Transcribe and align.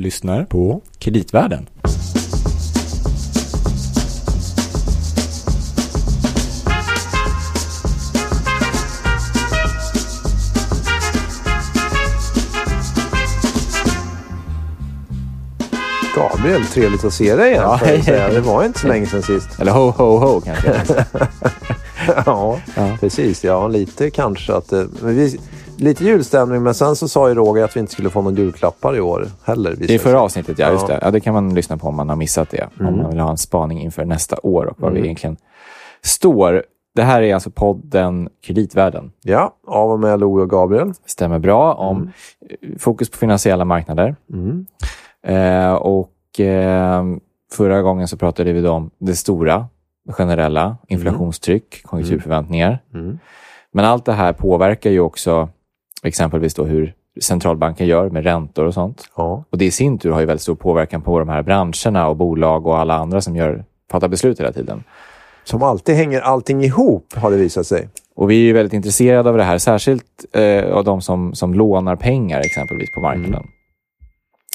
lyssnar 0.00 0.44
på 0.44 0.80
Kreditvärlden. 0.98 1.68
Gabriel, 16.16 16.64
trevligt 16.66 17.04
att 17.04 17.14
se 17.14 17.34
dig 17.36 17.50
igen. 17.50 17.62
Ja, 17.62 17.74
hej, 17.84 17.98
hej. 18.06 18.34
Det 18.34 18.40
var 18.40 18.64
inte 18.64 18.78
så 18.78 18.88
länge 18.88 19.06
sedan 19.06 19.22
sist. 19.22 19.48
Eller 19.60 19.72
ho, 19.72 19.90
ho, 19.90 20.16
ho 20.18 20.40
kanske. 20.40 20.74
ja, 22.26 22.58
Ja. 22.76 22.96
precis. 23.00 23.44
Ja, 23.44 23.68
lite 23.68 24.10
kanske. 24.10 24.54
Att, 24.54 24.68
det- 24.68 24.86
men 25.02 25.14
vi, 25.16 25.40
lite 25.80 26.04
julstämning, 26.04 26.62
men 26.62 26.74
sen 26.74 26.96
så 26.96 27.08
sa 27.08 27.28
ju 27.28 27.34
Roger 27.34 27.64
att 27.64 27.76
vi 27.76 27.80
inte 27.80 27.92
skulle 27.92 28.10
få 28.10 28.22
någon 28.22 28.34
julklappar 28.34 28.96
i 28.96 29.00
år 29.00 29.26
heller. 29.44 29.74
Det 29.78 29.94
är 29.94 29.98
förra 29.98 30.20
avsnittet, 30.20 30.58
ja. 30.58 30.70
Just. 30.70 30.84
Mm. 30.84 30.98
det. 30.98 31.04
Ja, 31.06 31.10
det 31.10 31.20
kan 31.20 31.34
man 31.34 31.54
lyssna 31.54 31.76
på 31.76 31.88
om 31.88 31.96
man 31.96 32.08
har 32.08 32.16
missat 32.16 32.50
det. 32.50 32.68
Om 32.80 32.96
man 32.96 33.10
vill 33.10 33.18
ha 33.18 33.30
en 33.30 33.36
spaning 33.36 33.80
inför 33.80 34.04
nästa 34.04 34.36
år 34.42 34.66
och 34.66 34.80
var 34.80 34.90
vi 34.90 35.00
egentligen 35.00 35.36
står. 36.02 36.64
Det 36.94 37.02
här 37.02 37.22
är 37.22 37.34
alltså 37.34 37.50
podden 37.50 38.28
Kreditvärlden. 38.42 39.12
Ja, 39.22 39.54
av 39.66 39.90
och 39.90 40.00
med 40.00 40.20
Lo 40.20 40.40
och 40.40 40.50
Gabriel. 40.50 40.92
Stämmer 41.06 41.38
bra 41.38 41.74
om 41.74 42.12
eh, 42.50 42.78
fokus 42.78 43.10
på 43.10 43.16
finansiella 43.16 43.64
marknader. 43.64 44.16
Mm. 44.32 44.66
Eh, 45.26 45.72
och 45.72 46.40
eh, 46.40 47.04
förra 47.52 47.82
gången 47.82 48.08
så 48.08 48.16
pratade 48.16 48.52
vi 48.52 48.68
om 48.68 48.90
det 48.98 49.14
stora, 49.14 49.66
generella, 50.08 50.76
inflationstryck, 50.88 51.82
konjunkturförväntningar. 51.82 52.78
Mm. 52.94 53.18
Men 53.72 53.84
allt 53.84 54.04
det 54.04 54.12
här 54.12 54.32
påverkar 54.32 54.90
ju 54.90 55.00
också 55.00 55.48
exempelvis 56.02 56.54
då 56.54 56.64
hur 56.64 56.94
centralbanken 57.20 57.86
gör 57.86 58.10
med 58.10 58.24
räntor 58.24 58.64
och 58.64 58.74
sånt. 58.74 59.08
Ja. 59.16 59.44
Och 59.50 59.58
det 59.58 59.64
i 59.64 59.70
sin 59.70 59.98
tur 59.98 60.10
har 60.10 60.20
ju 60.20 60.26
väldigt 60.26 60.42
stor 60.42 60.54
påverkan 60.54 61.02
på 61.02 61.18
de 61.18 61.28
här 61.28 61.42
branscherna 61.42 62.08
och 62.08 62.16
bolag 62.16 62.66
och 62.66 62.78
alla 62.78 62.94
andra 62.94 63.20
som 63.20 63.36
gör, 63.36 63.64
fattar 63.90 64.08
beslut 64.08 64.40
hela 64.40 64.52
tiden. 64.52 64.84
Som 65.44 65.62
alltid 65.62 65.94
hänger 65.94 66.20
allting 66.20 66.64
ihop, 66.64 67.14
har 67.16 67.30
det 67.30 67.36
visat 67.36 67.66
sig. 67.66 67.88
Och 68.14 68.30
vi 68.30 68.34
är 68.34 68.44
ju 68.44 68.52
väldigt 68.52 68.72
intresserade 68.72 69.30
av 69.30 69.36
det 69.36 69.42
här, 69.42 69.58
särskilt 69.58 70.24
eh, 70.32 70.72
av 70.72 70.84
de 70.84 71.00
som, 71.00 71.34
som 71.34 71.54
lånar 71.54 71.96
pengar 71.96 72.40
exempelvis 72.40 72.90
på 72.94 73.00
marknaden. 73.00 73.46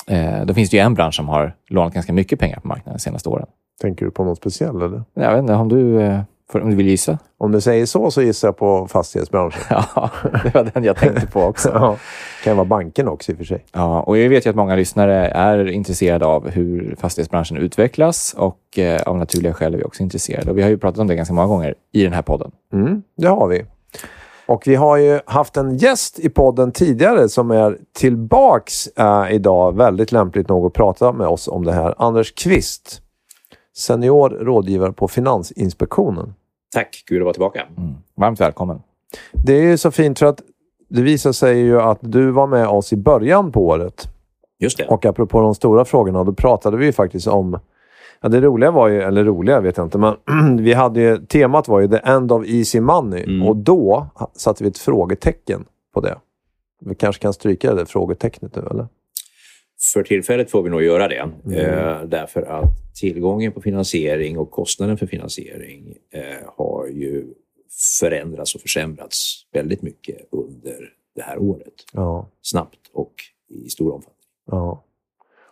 Eh, 0.07 0.45
då 0.45 0.53
finns 0.53 0.69
det 0.69 0.77
ju 0.77 0.83
en 0.83 0.93
bransch 0.93 1.15
som 1.15 1.29
har 1.29 1.55
lånat 1.69 1.93
ganska 1.93 2.13
mycket 2.13 2.39
pengar 2.39 2.59
på 2.59 2.67
marknaden 2.67 2.93
de 2.93 2.99
senaste 2.99 3.29
åren. 3.29 3.47
Tänker 3.81 4.05
du 4.05 4.11
på 4.11 4.23
något 4.23 4.37
speciellt 4.37 4.83
eller? 4.83 5.03
Jag 5.13 5.31
vet 5.31 5.39
inte 5.39 5.53
om 5.53 5.69
du, 5.69 6.01
eh, 6.01 6.19
får- 6.51 6.61
om 6.61 6.69
du 6.69 6.75
vill 6.75 6.87
gissa? 6.87 7.17
Om 7.37 7.51
du 7.51 7.61
säger 7.61 7.85
så 7.85 8.11
så 8.11 8.21
gissar 8.21 8.47
jag 8.47 8.57
på 8.57 8.87
fastighetsbranschen. 8.87 9.61
Ja, 9.95 10.09
det 10.43 10.53
var 10.53 10.71
den 10.73 10.83
jag 10.83 10.95
tänkte 10.97 11.27
på 11.27 11.41
också. 11.41 11.69
Ja. 11.73 11.97
Kan 12.43 12.57
vara 12.57 12.65
banken 12.65 13.07
också 13.07 13.31
i 13.31 13.33
och 13.33 13.37
för 13.37 13.45
sig. 13.45 13.65
Ja, 13.73 14.01
och 14.01 14.17
jag 14.17 14.29
vet 14.29 14.45
ju 14.45 14.49
att 14.49 14.55
många 14.55 14.75
lyssnare 14.75 15.27
är 15.27 15.65
intresserade 15.67 16.25
av 16.25 16.49
hur 16.49 16.95
fastighetsbranschen 16.99 17.57
utvecklas 17.57 18.35
och 18.37 18.79
eh, 18.79 19.01
av 19.01 19.17
naturliga 19.17 19.53
skäl 19.53 19.73
är 19.73 19.77
vi 19.77 19.83
också 19.83 20.03
intresserade. 20.03 20.51
Och 20.51 20.57
vi 20.57 20.61
har 20.61 20.69
ju 20.69 20.77
pratat 20.77 20.99
om 20.99 21.07
det 21.07 21.15
ganska 21.15 21.33
många 21.33 21.47
gånger 21.47 21.75
i 21.91 22.03
den 22.03 22.13
här 22.13 22.21
podden. 22.21 22.51
Mm, 22.73 23.03
det 23.17 23.27
har 23.27 23.47
vi. 23.47 23.65
Och 24.47 24.63
vi 24.65 24.75
har 24.75 24.97
ju 24.97 25.19
haft 25.25 25.57
en 25.57 25.77
gäst 25.77 26.19
i 26.19 26.29
podden 26.29 26.71
tidigare 26.71 27.29
som 27.29 27.51
är 27.51 27.77
tillbaks 27.97 28.87
eh, 28.87 29.25
idag. 29.31 29.75
Väldigt 29.77 30.11
lämpligt 30.11 30.49
nog 30.49 30.65
att 30.65 30.73
prata 30.73 31.11
med 31.11 31.27
oss 31.27 31.47
om 31.47 31.65
det 31.65 31.71
här. 31.73 31.95
Anders 31.97 32.33
Kvist, 32.33 33.01
senior 33.77 34.29
rådgivare 34.29 34.93
på 34.93 35.07
Finansinspektionen. 35.07 36.33
Tack, 36.73 37.03
kul 37.07 37.21
att 37.21 37.23
vara 37.23 37.33
tillbaka. 37.33 37.61
Mm. 37.77 37.93
Varmt 38.15 38.41
välkommen. 38.41 38.81
Det 39.31 39.53
är 39.53 39.63
ju 39.63 39.77
så 39.77 39.91
fint 39.91 40.19
för 40.19 40.25
att 40.25 40.41
det 40.89 41.01
visar 41.01 41.31
sig 41.31 41.57
ju 41.57 41.81
att 41.81 41.99
du 42.01 42.31
var 42.31 42.47
med 42.47 42.67
oss 42.67 42.93
i 42.93 42.95
början 42.95 43.51
på 43.51 43.67
året. 43.67 44.07
Just 44.59 44.77
det. 44.77 44.87
Och 44.87 45.05
apropå 45.05 45.41
de 45.41 45.55
stora 45.55 45.85
frågorna, 45.85 46.23
då 46.23 46.33
pratade 46.33 46.77
vi 46.77 46.85
ju 46.85 46.91
faktiskt 46.91 47.27
om... 47.27 47.59
Ja, 48.21 48.29
det 48.29 48.41
roliga 48.41 48.71
var 48.71 48.87
ju, 48.87 49.01
eller 49.01 49.23
roliga 49.23 49.59
vet 49.59 49.77
jag 49.77 49.85
inte, 49.85 49.97
men 49.97 50.15
vi 50.63 50.73
hade 50.73 51.01
ju, 51.01 51.17
temat 51.17 51.67
var 51.67 51.79
ju 51.79 51.87
the 51.87 51.97
end 51.97 52.31
of 52.31 52.45
easy 52.47 52.81
money. 52.81 53.23
Mm. 53.23 53.47
Och 53.47 53.55
då 53.55 54.07
satte 54.33 54.63
vi 54.63 54.69
ett 54.69 54.77
frågetecken 54.77 55.65
på 55.93 56.01
det. 56.01 56.15
Vi 56.81 56.95
kanske 56.95 57.21
kan 57.21 57.33
stryka 57.33 57.73
det 57.73 57.85
frågetecknet 57.85 58.55
nu, 58.55 58.67
eller? 58.71 58.87
För 59.93 60.03
tillfället 60.03 60.51
får 60.51 60.63
vi 60.63 60.69
nog 60.69 60.83
göra 60.83 61.07
det. 61.07 61.29
Mm. 61.45 61.59
Eh, 61.59 62.03
därför 62.03 62.41
att 62.41 62.95
tillgången 62.95 63.51
på 63.51 63.61
finansiering 63.61 64.37
och 64.37 64.51
kostnaden 64.51 64.97
för 64.97 65.07
finansiering 65.07 65.97
eh, 66.11 66.49
har 66.57 66.87
ju 66.87 67.33
förändrats 67.99 68.55
och 68.55 68.61
försämrats 68.61 69.45
väldigt 69.53 69.81
mycket 69.81 70.17
under 70.31 70.93
det 71.15 71.21
här 71.21 71.37
året. 71.37 71.73
Ja. 71.93 72.29
Snabbt 72.41 72.79
och 72.93 73.13
i 73.49 73.69
stor 73.69 73.93
omfattning. 73.93 74.15
ja. 74.51 74.81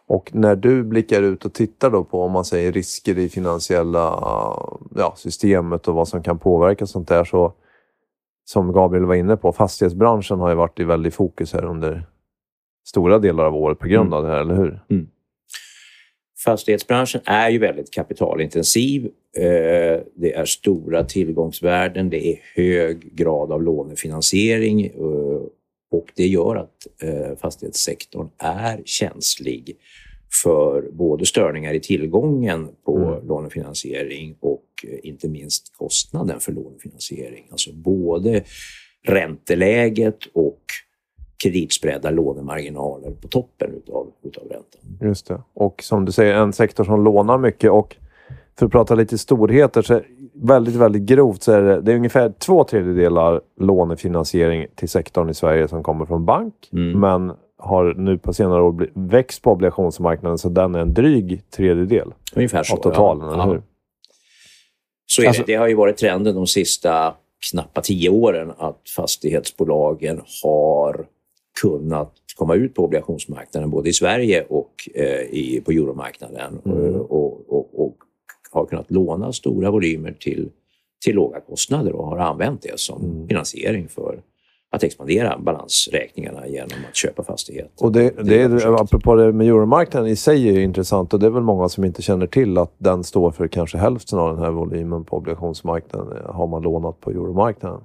Och 0.05 0.35
när 0.35 0.55
du 0.55 0.83
blickar 0.83 1.21
ut 1.21 1.45
och 1.45 1.53
tittar 1.53 1.89
då 1.89 2.03
på, 2.03 2.21
om 2.21 2.31
man 2.31 2.45
säger 2.45 2.71
risker 2.71 3.17
i 3.17 3.29
finansiella 3.29 3.99
ja, 4.95 5.13
systemet 5.17 5.87
och 5.87 5.95
vad 5.95 6.07
som 6.07 6.23
kan 6.23 6.39
påverka 6.39 6.85
sånt 6.85 7.07
där, 7.07 7.23
så 7.23 7.53
som 8.45 8.73
Gabriel 8.73 9.05
var 9.05 9.15
inne 9.15 9.37
på, 9.37 9.51
fastighetsbranschen 9.51 10.39
har 10.39 10.49
ju 10.49 10.55
varit 10.55 10.79
i 10.79 10.83
väldigt 10.83 11.13
fokus 11.13 11.53
här 11.53 11.65
under 11.65 12.05
stora 12.83 13.19
delar 13.19 13.43
av 13.45 13.55
året 13.55 13.79
på 13.79 13.87
grund 13.87 14.07
Mm. 14.07 14.13
av 14.13 14.23
det 14.23 14.29
här, 14.29 14.41
eller 14.41 14.55
hur? 14.55 14.79
Fastighetsbranschen 16.43 17.21
är 17.25 17.49
ju 17.49 17.57
väldigt 17.59 17.91
kapitalintensiv. 17.93 19.05
Eh, 19.37 20.01
Det 20.15 20.33
är 20.35 20.45
stora 20.45 21.03
tillgångsvärden, 21.03 22.09
det 22.09 22.27
är 22.27 22.39
hög 22.55 23.15
grad 23.15 23.51
av 23.51 23.63
lånefinansiering 23.63 24.85
eh, 24.85 25.41
och 25.91 26.05
det 26.15 26.27
gör 26.27 26.55
att 26.55 26.87
eh, 27.03 27.37
fastighetssektorn 27.41 28.29
är 28.37 28.81
känslig 28.85 29.77
för 30.43 30.89
både 30.91 31.25
störningar 31.25 31.73
i 31.73 31.79
tillgången 31.79 32.69
på 32.85 32.97
Mm. 32.97 33.27
lånefinansiering 33.27 34.35
och 34.39 34.65
inte 35.03 35.29
minst 35.29 35.77
kostnaden 35.77 36.39
för 36.39 36.51
lånefinansiering. 36.51 37.47
Alltså 37.51 37.73
både 37.73 38.43
ränteläget 39.07 40.19
och 40.33 40.61
kreditspredda 41.43 42.09
lånemarginaler 42.09 43.11
på 43.11 43.27
toppen 43.27 43.73
utav, 43.73 44.07
utav 44.23 44.43
räntan. 44.43 45.07
Just 45.09 45.27
det. 45.27 45.41
Och 45.53 45.83
som 45.83 46.05
du 46.05 46.11
säger, 46.11 46.33
en 46.35 46.53
sektor 46.53 46.83
som 46.83 47.03
lånar 47.03 47.37
mycket 47.37 47.71
och 47.71 47.95
för 48.59 48.65
att 48.65 48.71
prata 48.71 48.95
lite 48.95 49.17
storheter 49.17 49.81
så 49.81 50.01
väldigt, 50.33 50.75
väldigt 50.75 51.01
grovt 51.01 51.43
så 51.43 51.51
är 51.51 51.61
det, 51.61 51.81
det 51.81 51.91
är 51.91 51.95
ungefär 51.95 52.33
två 52.39 52.63
tredjedelar 52.63 53.41
lånefinansiering 53.59 54.67
till 54.75 54.89
sektorn 54.89 55.29
i 55.29 55.33
Sverige 55.33 55.67
som 55.67 55.83
kommer 55.83 56.05
från 56.05 56.25
bank. 56.25 56.53
Mm. 56.73 56.99
Men 56.99 57.33
har 57.57 57.93
nu 57.93 58.17
på 58.17 58.33
senare 58.33 58.61
år 58.61 58.89
växt 58.93 59.41
på 59.41 59.51
obligationsmarknaden 59.51 60.37
så 60.37 60.49
den 60.49 60.75
är 60.75 60.79
en 60.79 60.93
dryg 60.93 61.41
tredjedel 61.51 62.13
Ungefär 62.35 62.63
så. 62.63 62.73
av 62.73 62.77
totalen, 62.77 63.27
ja. 63.27 63.33
eller 63.33 63.53
hur? 63.53 63.61
Så 65.05 65.21
är 65.21 65.27
Alltså- 65.27 65.43
det. 65.45 65.53
det 65.53 65.59
har 65.59 65.67
ju 65.67 65.75
varit 65.75 65.97
trenden 65.97 66.35
de 66.35 66.47
sista 66.47 67.15
knappa 67.51 67.81
tio 67.81 68.09
åren 68.09 68.51
att 68.57 68.81
fastighetsbolagen 68.95 70.21
har 70.43 71.05
kunnat 71.61 72.13
komma 72.35 72.55
ut 72.55 72.73
på 72.75 72.83
obligationsmarknaden 72.83 73.69
både 73.69 73.89
i 73.89 73.93
Sverige 73.93 74.45
och 74.49 74.73
eh, 74.95 75.21
i, 75.21 75.61
på 75.65 75.71
euromarknaden 75.71 76.61
Mm. 76.65 76.85
eh, 76.85 76.95
och, 76.95 77.53
och, 77.53 77.85
och 77.85 77.95
har 78.51 78.65
kunnat 78.65 78.91
låna 78.91 79.33
stora 79.33 79.71
volymer 79.71 80.11
till, 80.19 80.49
till 81.05 81.15
låga 81.15 81.39
kostnader 81.39 81.93
och 81.95 82.05
har 82.07 82.17
använt 82.17 82.61
det 82.61 82.79
som 82.79 83.01
Mm. 83.03 83.27
finansiering 83.27 83.87
för 83.87 84.21
att 84.71 84.83
expandera 84.83 85.37
balansräkningarna 85.39 86.47
genom 86.47 86.77
att 86.89 86.95
köpa 86.95 87.23
fastigheter. 87.23 87.85
Och 87.85 87.91
det, 87.91 88.09
det 88.23 88.41
är 88.41 88.49
är, 88.49 88.81
apropå 88.81 89.15
det 89.15 89.31
med 89.31 89.47
euromarknaden 89.47 90.09
i 90.09 90.15
sig 90.15 90.49
är 90.49 90.59
intressant 90.59 91.13
och 91.13 91.19
det 91.19 91.25
är 91.25 91.29
väl 91.29 91.43
många 91.43 91.69
som 91.69 91.83
inte 91.83 92.01
känner 92.01 92.27
till 92.27 92.57
att 92.57 92.73
den 92.77 93.03
står 93.03 93.31
för 93.31 93.47
kanske 93.47 93.77
hälften 93.77 94.19
av 94.19 94.35
den 94.35 94.43
här 94.45 94.51
volymen 94.51 95.03
på 95.05 95.17
obligationsmarknaden 95.17 96.25
har 96.25 96.47
man 96.47 96.61
lånat 96.61 96.99
på 96.99 97.09
euromarknaden. 97.11 97.81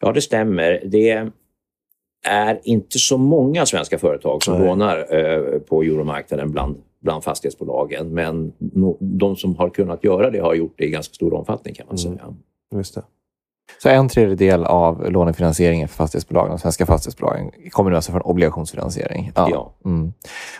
Ja, 0.00 0.12
det 0.12 0.20
stämmer. 0.20 0.82
Det 0.86 1.30
är 2.26 2.60
inte 2.64 2.98
så 2.98 3.18
många 3.18 3.66
svenska 3.66 3.98
företag 3.98 4.42
som 4.42 4.54
Nej. 4.58 4.66
lånar 4.66 4.96
eh, 4.96 5.58
på 5.58 5.82
euromarknaden 5.82 6.52
bland, 6.52 6.76
bland 7.02 7.24
fastighetsbolagen. 7.24 8.14
Men 8.14 8.52
no, 8.58 8.96
de 9.00 9.36
som 9.36 9.56
har 9.56 9.70
kunnat 9.70 10.04
göra 10.04 10.30
det 10.30 10.38
har 10.40 10.54
gjort 10.54 10.74
det 10.78 10.84
i 10.84 10.90
ganska 10.90 11.14
stor 11.14 11.34
omfattning 11.34 11.74
kan 11.74 11.86
man 11.86 11.96
Mm. 11.98 12.18
säga. 12.18 12.34
Just 12.74 12.94
det. 12.94 13.02
Så 13.82 13.88
en 13.88 14.08
tredjedel 14.08 14.64
av 14.64 15.12
lånefinansieringen 15.12 15.88
för 15.88 15.96
fastighetsbolagen, 15.96 16.50
de 16.50 16.58
svenska 16.58 16.86
fastighetsbolagen, 16.86 17.50
kommer 17.70 17.90
nu 17.90 17.96
alltså 17.96 18.12
från 18.12 18.20
obligationsfinansiering. 18.22 19.32
Ja. 19.34 19.74
Mm. 19.84 20.12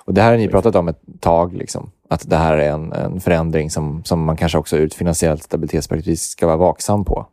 Och 0.04 0.14
det 0.14 0.22
här 0.22 0.30
har 0.30 0.38
ni 0.38 0.48
pratat 0.48 0.76
om 0.76 0.88
ett 0.88 1.00
tag, 1.20 1.56
liksom. 1.56 1.90
att 2.08 2.30
det 2.30 2.36
här 2.36 2.56
är 2.58 2.70
en, 2.70 2.92
en 2.92 3.20
förändring 3.20 3.70
som, 3.70 4.04
som 4.04 4.24
man 4.24 4.36
kanske 4.36 4.58
också 4.58 4.76
ur 4.76 4.86
ett 4.86 4.94
finansiellt 4.94 5.42
stabilitetsperspektiv 5.42 6.14
ska 6.16 6.46
vara 6.46 6.56
vaksam 6.56 7.04
på. 7.04 7.26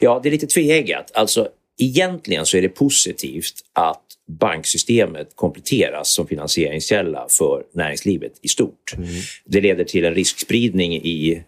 Ja, 0.00 0.20
det 0.22 0.28
är 0.28 0.30
lite 0.30 0.46
tveeggat. 0.46 1.10
Alltså, 1.14 1.48
egentligen 1.78 2.46
så 2.46 2.56
är 2.56 2.62
det 2.62 2.68
positivt 2.68 3.54
att 3.72 4.02
banksystemet 4.28 5.28
kompletteras 5.34 6.12
som 6.12 6.26
finansieringskälla 6.26 7.26
för 7.30 7.64
näringslivet 7.72 8.32
i 8.42 8.48
stort. 8.48 8.94
Det 9.44 9.60
leder 9.60 9.84
till 9.84 10.04
en 10.04 10.14
riskspridning 10.14 10.92
i, 10.92 11.42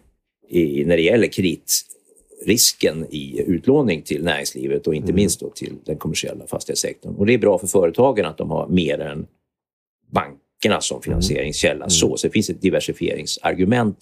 i, 0.49 0.85
när 0.85 0.97
det 0.97 1.03
gäller 1.03 1.27
kreditrisken 1.27 3.05
i 3.09 3.43
utlåning 3.47 4.01
till 4.01 4.23
näringslivet 4.23 4.87
och 4.87 4.95
inte 4.95 5.13
minst 5.13 5.39
då 5.39 5.49
till 5.49 5.75
den 5.85 5.97
kommersiella 5.97 6.47
fastighetssektorn. 6.47 7.15
Och 7.15 7.25
det 7.25 7.33
är 7.33 7.37
bra 7.37 7.59
för 7.59 7.67
företagen 7.67 8.25
att 8.25 8.37
de 8.37 8.49
har 8.49 8.67
mer 8.67 8.99
än 8.99 9.27
bank, 10.11 10.37
bankerna 10.59 10.81
som 10.81 11.01
finansieringskälla. 11.01 11.75
Mm. 11.75 11.89
Så, 11.89 12.17
så 12.17 12.27
det 12.27 12.33
finns 12.33 12.49
ett 12.49 12.61
diversifieringsargument. 12.61 13.97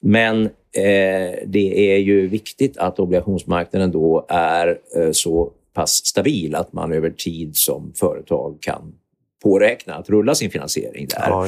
Men 0.00 0.44
eh, 0.44 1.38
det 1.46 1.92
är 1.92 1.98
ju 1.98 2.26
viktigt 2.26 2.76
att 2.76 2.98
obligationsmarknaden 2.98 3.90
då 3.90 4.26
är 4.28 4.78
eh, 4.96 5.10
så 5.12 5.52
pass 5.74 5.90
stabil 5.90 6.54
att 6.54 6.72
man 6.72 6.92
över 6.92 7.10
tid 7.10 7.56
som 7.56 7.92
företag 7.94 8.58
kan 8.60 8.94
påräkna 9.42 9.94
att 9.94 10.10
rulla 10.10 10.34
sin 10.34 10.50
finansiering 10.50 11.06
där. 11.10 11.26
Ja. 11.28 11.46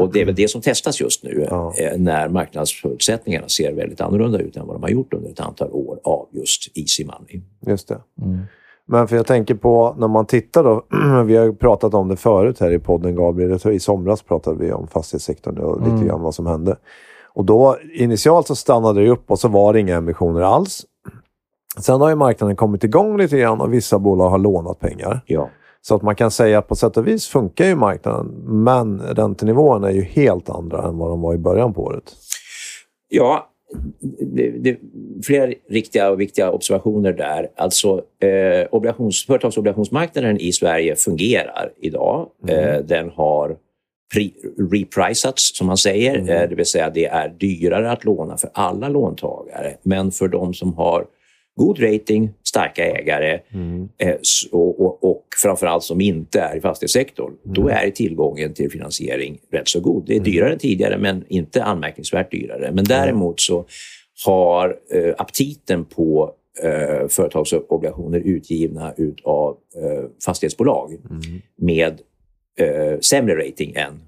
Och 0.00 0.12
det 0.12 0.20
är 0.20 0.24
väl 0.24 0.34
det 0.34 0.48
som 0.48 0.60
testas 0.60 1.00
just 1.00 1.22
nu 1.22 1.46
ja. 1.50 1.74
eh, 1.78 1.98
när 1.98 2.28
marknadsförutsättningarna 2.28 3.48
ser 3.48 3.72
väldigt 3.72 4.00
annorlunda 4.00 4.38
ut 4.38 4.56
än 4.56 4.66
vad 4.66 4.76
de 4.76 4.82
har 4.82 4.90
gjort 4.90 5.14
under 5.14 5.30
ett 5.30 5.40
antal 5.40 5.70
år 5.72 6.00
av 6.04 6.28
just 6.32 6.76
Easy 6.76 7.04
Money. 7.04 7.42
Just 7.66 7.88
det. 7.88 8.00
Mm. 8.22 8.38
Men 8.88 9.08
för 9.08 9.16
jag 9.16 9.26
tänker 9.26 9.54
på 9.54 9.96
när 9.98 10.08
man 10.08 10.26
tittar 10.26 10.64
då. 10.64 10.82
vi 11.26 11.36
har 11.36 11.52
pratat 11.52 11.94
om 11.94 12.08
det 12.08 12.16
förut 12.16 12.60
här 12.60 12.70
i 12.70 12.78
podden 12.78 13.16
Gabriel. 13.16 13.72
I 13.72 13.80
somras 13.80 14.22
pratade 14.22 14.64
vi 14.64 14.72
om 14.72 14.88
fastighetssektorn 14.88 15.58
och 15.58 15.80
lite 15.80 15.90
mm. 15.90 16.06
grann 16.06 16.22
vad 16.22 16.34
som 16.34 16.46
hände. 16.46 16.76
Och 17.34 17.44
då 17.44 17.76
initialt 17.94 18.46
så 18.46 18.56
stannade 18.56 19.00
det 19.00 19.10
upp 19.10 19.30
och 19.30 19.38
så 19.38 19.48
var 19.48 19.72
det 19.72 19.80
inga 19.80 19.96
emissioner 19.96 20.40
alls. 20.40 20.84
Sen 21.80 22.00
har 22.00 22.08
ju 22.08 22.14
marknaden 22.14 22.56
kommit 22.56 22.84
igång 22.84 23.18
lite 23.18 23.38
grann 23.38 23.60
och 23.60 23.72
vissa 23.72 23.98
bolag 23.98 24.30
har 24.30 24.38
lånat 24.38 24.80
pengar. 24.80 25.20
Ja. 25.26 25.50
Så 25.82 25.94
att 25.94 26.02
man 26.02 26.16
kan 26.16 26.30
säga 26.30 26.58
att 26.58 26.68
på 26.68 26.76
sätt 26.76 26.96
och 26.96 27.06
vis 27.06 27.28
funkar 27.28 27.64
ju 27.64 27.74
marknaden, 27.74 28.26
men 28.64 29.00
räntenivåerna 29.00 29.88
är 29.88 29.94
ju 29.94 30.02
helt 30.02 30.50
andra 30.50 30.82
än 30.82 30.98
vad 30.98 31.10
de 31.10 31.20
var 31.20 31.34
i 31.34 31.38
början 31.38 31.74
på 31.74 31.82
året. 31.82 32.12
Ja, 33.08 33.50
det, 34.20 34.50
det, 34.50 34.78
flera 35.26 35.52
riktiga 35.70 36.10
och 36.10 36.20
viktiga 36.20 36.50
observationer 36.50 37.12
där. 37.12 37.48
Alltså, 37.56 38.02
eh, 38.22 38.66
obligations, 38.70 39.26
företagsobligationsmarknaden 39.26 40.40
i 40.40 40.52
Sverige 40.52 40.96
fungerar 40.96 41.72
idag. 41.80 42.28
Mm. 42.48 42.74
Eh, 42.74 42.80
den 42.80 43.10
har 43.10 43.56
reprisats, 44.70 45.56
som 45.58 45.66
man 45.66 45.76
säger. 45.76 46.14
Mm. 46.14 46.28
Eh, 46.28 46.48
det 46.48 46.54
vill 46.54 46.66
säga, 46.66 46.90
det 46.90 47.06
är 47.06 47.28
dyrare 47.28 47.90
att 47.90 48.04
låna 48.04 48.36
för 48.36 48.50
alla 48.52 48.88
låntagare. 48.88 49.76
Men 49.82 50.10
för 50.10 50.28
de 50.28 50.54
som 50.54 50.74
har 50.74 51.06
god 51.56 51.82
rating, 51.82 52.30
starka 52.42 52.84
ägare 52.84 53.40
mm. 53.50 53.88
eh, 53.98 54.16
och, 54.52 54.80
och, 54.80 55.04
och 55.04 55.24
framförallt 55.42 55.82
som 55.84 56.00
inte 56.00 56.40
är 56.40 56.56
i 56.56 56.60
fastighetssektorn, 56.60 57.32
mm. 57.44 57.54
då 57.54 57.68
är 57.68 57.90
tillgången 57.90 58.54
till 58.54 58.70
finansiering 58.70 59.38
rätt 59.50 59.68
så 59.68 59.80
god. 59.80 60.06
Det 60.06 60.12
är 60.12 60.16
mm. 60.16 60.30
dyrare 60.30 60.52
än 60.52 60.58
tidigare, 60.58 60.98
men 60.98 61.24
inte 61.28 61.64
anmärkningsvärt 61.64 62.30
dyrare. 62.30 62.72
Men 62.72 62.84
däremot 62.84 63.40
så 63.40 63.66
har 64.26 64.76
eh, 64.94 65.14
aptiten 65.18 65.84
på 65.84 66.32
eh, 66.62 67.08
företagsobligationer 67.08 68.18
utgivna 68.18 68.94
av 69.24 69.56
eh, 69.76 70.04
fastighetsbolag 70.24 70.92
mm. 71.10 71.20
med 71.56 72.00
eh, 72.58 73.00
sämre 73.00 73.48
rating 73.48 73.74
än 73.76 74.00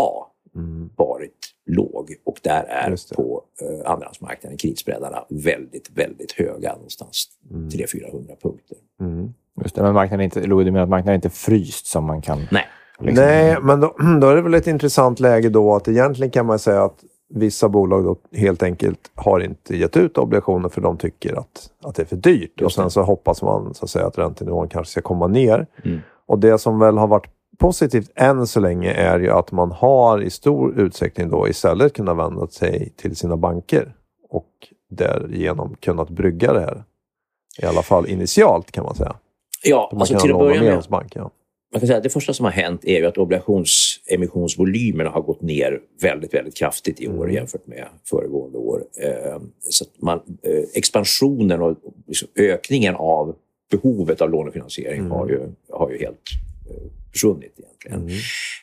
A 0.00 0.26
mm. 0.54 0.90
varit 0.96 1.55
låg 1.66 2.14
och 2.24 2.38
där 2.42 2.64
är 2.64 3.14
på 3.14 3.42
eh, 3.60 3.90
andrahandsmarknaden 3.90 4.58
kreditspreadarna 4.58 5.24
väldigt, 5.28 5.90
väldigt 5.94 6.32
höga, 6.32 6.72
någonstans 6.72 7.28
mm. 7.50 7.68
300-400 7.68 8.40
punkter. 8.42 8.76
Mm. 9.00 9.34
Just 9.62 9.74
det, 9.74 9.82
men 9.82 9.94
marknaden 9.94 10.20
är 10.20 10.24
inte, 10.24 10.40
du 10.40 10.54
menar 10.54 10.82
att 10.82 10.88
marknaden 10.88 11.12
är 11.12 11.14
inte 11.14 11.30
fryst 11.30 11.86
som 11.86 12.04
man 12.04 12.22
kan... 12.22 12.46
Nej. 12.50 12.64
Liksom. 12.98 13.24
Nej, 13.24 13.56
men 13.62 13.80
då, 13.80 13.94
då, 14.20 14.28
är 14.28 14.36
det 14.36 14.42
väl 14.42 14.54
ett 14.54 14.66
intressant 14.66 15.20
läge 15.20 15.48
då 15.48 15.74
att 15.74 15.88
egentligen 15.88 16.30
kan 16.30 16.46
man 16.46 16.58
säga 16.58 16.84
att 16.84 17.04
vissa 17.28 17.68
bolag 17.68 18.04
då 18.04 18.16
helt 18.32 18.62
enkelt 18.62 19.10
har 19.14 19.40
inte 19.40 19.76
gett 19.76 19.96
ut 19.96 20.18
obligationer 20.18 20.68
för 20.68 20.80
de 20.80 20.96
tycker 20.96 21.38
att, 21.38 21.70
att 21.82 21.94
det 21.94 22.02
är 22.02 22.06
för 22.06 22.16
dyrt. 22.16 22.62
Och 22.62 22.72
sen 22.72 22.90
så 22.90 23.02
hoppas 23.02 23.42
man 23.42 23.74
så 23.74 23.84
att, 23.84 23.90
säga, 23.90 24.06
att 24.06 24.18
räntenivån 24.18 24.68
kanske 24.68 24.90
ska 24.90 25.00
komma 25.00 25.26
ner. 25.26 25.66
Mm. 25.84 26.00
Och 26.26 26.38
det 26.38 26.58
som 26.58 26.78
väl 26.78 26.98
har 26.98 27.06
varit 27.06 27.26
positivt 27.58 28.10
än 28.14 28.46
så 28.46 28.60
länge 28.60 28.92
är 28.92 29.20
ju 29.20 29.30
att 29.30 29.52
man 29.52 29.72
har 29.72 30.22
i 30.22 30.30
stor 30.30 30.80
utsträckning 30.80 31.30
då 31.30 31.48
istället 31.48 31.92
kunnat 31.92 32.16
vända 32.16 32.46
sig 32.46 32.92
till 32.96 33.16
sina 33.16 33.36
banker 33.36 33.94
och 34.28 34.50
därigenom 34.90 35.76
kunnat 35.80 36.10
brygga 36.10 36.52
det 36.52 36.60
här. 36.60 36.84
I 37.62 37.66
alla 37.66 37.82
fall 37.82 38.08
initialt 38.08 38.72
kan 38.72 38.84
man 38.84 38.94
säga. 38.94 39.16
Ja, 39.64 39.88
man 39.92 40.00
alltså 40.00 40.18
till 40.18 40.32
att 40.32 40.38
börja 40.38 40.62
med. 40.62 40.84
Bank, 40.88 41.12
ja. 41.16 41.30
Man 41.72 41.80
kan 41.80 41.86
säga 41.86 41.96
att 41.96 42.02
det 42.02 42.10
första 42.10 42.32
som 42.32 42.44
har 42.44 42.52
hänt 42.52 42.84
är 42.84 42.98
ju 42.98 43.06
att 43.06 43.18
obligationsemissionsvolymerna 43.18 45.10
har 45.10 45.22
gått 45.22 45.42
ner 45.42 45.80
väldigt, 46.02 46.34
väldigt 46.34 46.56
kraftigt 46.56 47.00
i 47.00 47.08
år 47.08 47.24
mm. 47.24 47.34
jämfört 47.34 47.66
med 47.66 47.86
föregående 48.10 48.58
år. 48.58 48.84
Eh, 49.02 49.40
så 49.60 49.84
man, 49.98 50.20
eh, 50.42 50.64
expansionen 50.74 51.62
och 51.62 51.76
liksom 52.06 52.28
ökningen 52.36 52.94
av 52.94 53.36
behovet 53.70 54.20
av 54.20 54.30
lånefinansiering 54.30 54.98
mm. 54.98 55.10
har, 55.10 55.28
ju, 55.28 55.40
har 55.72 55.90
ju 55.90 55.98
helt 55.98 56.22
eh, 56.70 56.76
försvunnit 57.16 57.54
egentligen. 57.58 58.00
Mm. 58.00 58.18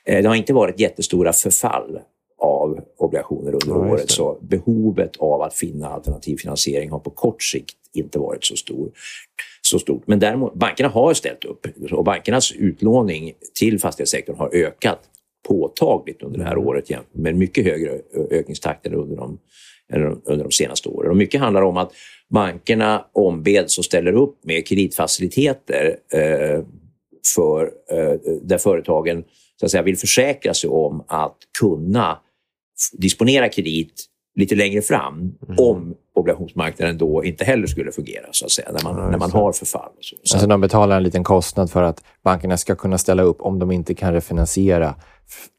Eh, 0.06 0.22
det 0.22 0.28
har 0.28 0.36
inte 0.36 0.54
varit 0.54 0.80
jättestora 0.80 1.34
förfall 1.34 2.00
av 2.38 2.80
obligationer 2.98 3.54
under 3.54 3.68
ja, 3.68 3.94
året, 3.94 4.12
så 4.12 4.38
behovet 4.42 5.18
av 5.18 5.42
att 5.42 5.54
finna 5.54 5.90
alternativ 5.90 6.38
finansiering 6.38 6.90
har 6.90 7.00
på 7.00 7.10
kort 7.10 7.44
sikt 7.44 7.78
inte 7.94 8.20
varit 8.20 8.46
så, 8.46 8.56
stor, 8.56 8.92
så 9.62 9.80
stort. 9.80 10.08
Men 10.08 10.20
däremot, 10.20 10.54
bankerna 10.54 10.90
har 10.90 11.14
ställt 11.14 11.46
upp 11.46 11.68
och 11.92 12.04
bankernas 12.04 12.52
utlåning 12.52 13.34
till 13.60 13.80
fastighetssektorn 13.80 14.36
har 14.38 14.56
ökat 14.56 15.00
påtagligt 15.48 16.22
under 16.22 16.40
det 16.40 16.46
här 16.46 16.52
mm. 16.52 16.68
året 16.68 16.90
med 17.12 17.36
mycket 17.36 17.66
högre 17.66 18.00
ökningstakt 18.32 18.88
än 18.88 18.94
under 18.94 19.16
de, 19.16 19.40
under 20.26 20.44
de 20.44 20.52
senaste 20.52 20.90
åren. 20.90 21.12
Och 21.12 21.18
mycket 21.18 21.42
handlar 21.42 21.62
om 21.62 21.78
att 21.78 21.92
bankerna 22.30 23.06
ombeds 23.12 23.78
och 23.78 23.86
ställer 23.86 24.14
upp 24.14 24.46
med 24.46 24.68
kreditfaciliteter 24.68 25.98
eh, 26.14 26.64
för, 27.36 27.72
eh, 27.92 28.20
där 28.42 28.58
företagen 28.58 29.24
så 29.60 29.66
att 29.66 29.72
säga, 29.72 29.84
vill 29.84 29.98
försäkra 29.98 30.54
sig 30.54 30.70
om 30.70 31.04
att 31.08 31.38
kunna 31.60 32.20
disponera 32.94 33.50
kredit 33.50 34.06
lite 34.36 34.56
längre 34.56 34.82
fram 34.82 35.16
mm. 35.48 35.60
om 35.60 35.96
obligationsmarknaden 36.16 36.98
då 36.98 37.24
inte 37.24 37.44
heller 37.44 37.68
skulle 37.68 37.92
fungera, 37.92 38.26
så 38.32 38.46
att 38.46 38.52
säga, 38.52 38.72
när 38.72 38.84
man, 38.84 38.98
ja, 38.98 39.10
när 39.10 39.18
man 39.18 39.32
har 39.32 39.54
förfall. 39.54 39.92
Så. 40.00 40.16
Så. 40.24 40.36
Alltså 40.36 40.48
de 40.48 40.62
betalar 40.62 40.98
en 40.98 41.04
liten 41.04 41.24
kostnad 41.24 41.72
för 41.72 41.84
att 41.84 42.04
bankerna 42.24 42.58
ska 42.58 42.76
kunna 42.76 42.98
ställa 42.98 43.24
upp 43.24 43.42
om 43.42 43.60
de 43.60 43.72
inte 43.72 43.94
kan 43.94 44.14
refinansiera 44.14 44.96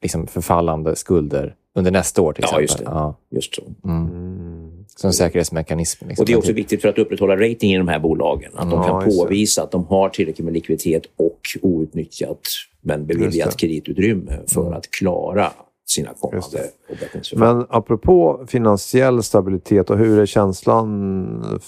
liksom 0.03 0.27
förfallande 0.27 0.97
skulder 0.97 1.55
under 1.75 1.91
nästa 1.91 2.23
år 2.23 2.33
till 2.33 2.45
ja, 2.51 2.61
exempel. 2.61 2.63
Just, 2.63 2.79
det. 2.79 2.85
ja, 2.85 3.17
just 3.31 3.55
så. 3.55 3.63
Mm. 3.85 4.54
Mm. 4.95 5.13
Som 5.13 5.13
säkerhetsmekanism. 5.13 6.09
Liksom. 6.09 6.23
Och 6.23 6.27
Det 6.27 6.33
är 6.33 6.37
också 6.37 6.53
viktigt 6.53 6.83
för 6.83 6.89
att 6.89 6.99
upprätthålla 6.99 7.37
rating 7.37 7.75
i 7.75 7.79
de 7.79 7.89
här 7.89 7.99
bolagen. 7.99 8.53
Att 8.55 8.71
de 8.71 8.85
kan 8.85 9.05
påvisa 9.05 9.63
att 9.63 9.71
de 9.71 9.87
har 9.87 10.09
tillräckligt 10.09 10.45
med 10.45 10.55
likviditet 10.55 11.03
och 11.17 11.41
outnyttjat 11.63 12.41
men 12.81 13.07
beviljat 13.07 13.57
kreditutrymme 13.57 14.39
för 14.47 14.61
mm. 14.61 14.73
att 14.73 14.91
klara 14.91 15.53
sina 15.87 16.11
kommande. 16.21 16.71
Men 17.37 17.67
apropå 17.69 18.45
finansiell 18.49 19.23
stabilitet 19.23 19.91
och 19.91 19.99
hur 19.99 20.19
är 20.19 20.27
känslan 20.27 21.59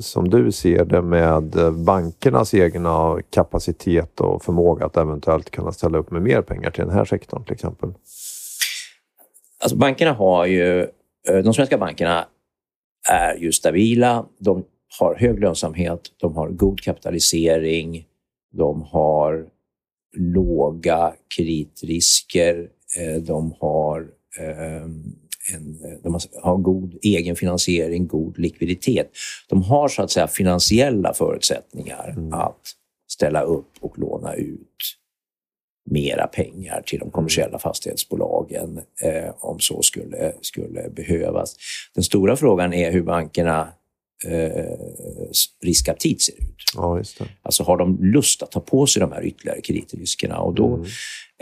som 0.00 0.28
du 0.28 0.52
ser 0.52 0.84
det 0.84 1.02
med 1.02 1.56
bankernas 1.74 2.54
egna 2.54 3.18
kapacitet 3.30 4.20
och 4.20 4.44
förmåga 4.44 4.86
att 4.86 4.96
eventuellt 4.96 5.50
kunna 5.50 5.72
ställa 5.72 5.98
upp 5.98 6.10
med 6.10 6.22
mer 6.22 6.42
pengar 6.42 6.70
till 6.70 6.84
den 6.84 6.94
här 6.94 7.04
sektorn 7.04 7.44
till 7.44 7.54
exempel? 7.54 7.94
Alltså 9.58 9.76
bankerna 9.76 10.12
har 10.12 10.46
ju, 10.46 10.80
eh, 11.28 11.36
de 11.44 11.54
svenska 11.54 11.78
bankerna 11.78 12.26
är 13.08 13.36
ju 13.36 13.52
stabila. 13.52 14.26
De 14.38 14.64
har 14.98 15.14
hög 15.14 15.40
lönsamhet, 15.40 16.00
de 16.20 16.36
har 16.36 16.48
god 16.48 16.80
kapitalisering, 16.80 18.06
de 18.52 18.82
har 18.82 19.46
låga 20.16 21.14
kreditrisker, 21.36 22.68
eh, 22.98 23.22
de 23.22 23.54
har, 23.60 24.06
ehm, 24.38 25.02
en, 25.54 25.78
de 26.02 26.18
har 26.42 26.56
god 26.56 26.98
egen 27.02 27.36
finansiering, 27.36 28.06
god 28.06 28.38
likviditet. 28.38 29.10
De 29.48 29.62
har 29.62 29.88
så 29.88 30.02
att 30.02 30.10
säga 30.10 30.26
finansiella 30.26 31.14
förutsättningar 31.14 32.14
mm. 32.16 32.32
att 32.32 32.60
ställa 33.08 33.42
upp 33.42 33.70
och 33.80 33.98
låna 33.98 34.34
ut 34.34 34.96
mera 35.86 36.26
pengar 36.26 36.82
till 36.86 36.98
de 36.98 37.10
kommersiella 37.10 37.58
fastighetsbolagen 37.58 38.80
eh, 39.02 39.34
om 39.38 39.60
så 39.60 39.82
skulle, 39.82 40.32
skulle 40.40 40.90
behövas. 40.90 41.56
Den 41.94 42.04
stora 42.04 42.36
frågan 42.36 42.72
är 42.72 42.92
hur 42.92 43.02
bankerna 43.02 43.68
eh, 44.24 44.50
riskaptit 45.64 46.22
ser 46.22 46.32
ut. 46.32 46.56
Ja. 46.74 47.02
Alltså 47.42 47.62
har 47.62 47.76
de 47.76 47.98
lust 48.04 48.42
att 48.42 48.50
ta 48.50 48.60
på 48.60 48.86
sig 48.86 49.00
de 49.00 49.12
här 49.12 49.26
ytterligare 49.26 49.60
kreditriskerna? 49.60 50.38
Och 50.38 50.54
då, 50.54 50.74
mm. 50.74 50.86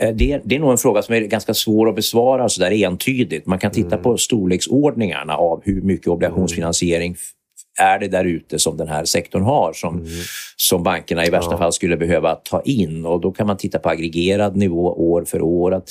eh, 0.01 0.15
det, 0.15 0.41
det, 0.45 0.55
är 0.55 0.59
nog 0.59 0.71
en 0.71 0.77
fråga 0.77 1.01
som 1.01 1.15
är 1.15 1.21
ganska 1.21 1.53
svår 1.53 1.89
att 1.89 1.95
besvara 1.95 2.49
så 2.49 2.61
där 2.61 2.71
entydigt. 2.71 3.45
Man 3.45 3.59
kan 3.59 3.71
titta 3.71 3.95
mm. 3.95 4.03
på 4.03 4.17
storleksordningarna 4.17 5.35
av 5.35 5.61
hur 5.63 5.81
mycket 5.81 6.07
obligationsfinansiering 6.07 7.15
är 7.79 7.99
det 7.99 8.07
där 8.07 8.25
ute 8.25 8.59
som 8.59 8.77
den 8.77 8.87
här 8.87 9.05
sektorn 9.05 9.43
har 9.43 9.73
som, 9.73 9.95
mm. 9.95 10.09
som 10.55 10.83
bankerna 10.83 11.25
i 11.25 11.29
värsta 11.29 11.51
ja. 11.51 11.57
fall 11.57 11.73
skulle 11.73 11.97
behöva 11.97 12.35
ta 12.35 12.61
in. 12.61 13.05
Och 13.05 13.21
Då 13.21 13.31
kan 13.31 13.47
man 13.47 13.57
titta 13.57 13.79
på 13.79 13.89
aggregerad 13.89 14.55
nivå 14.55 15.11
år 15.11 15.25
för 15.25 15.41
år. 15.41 15.73
Att 15.73 15.89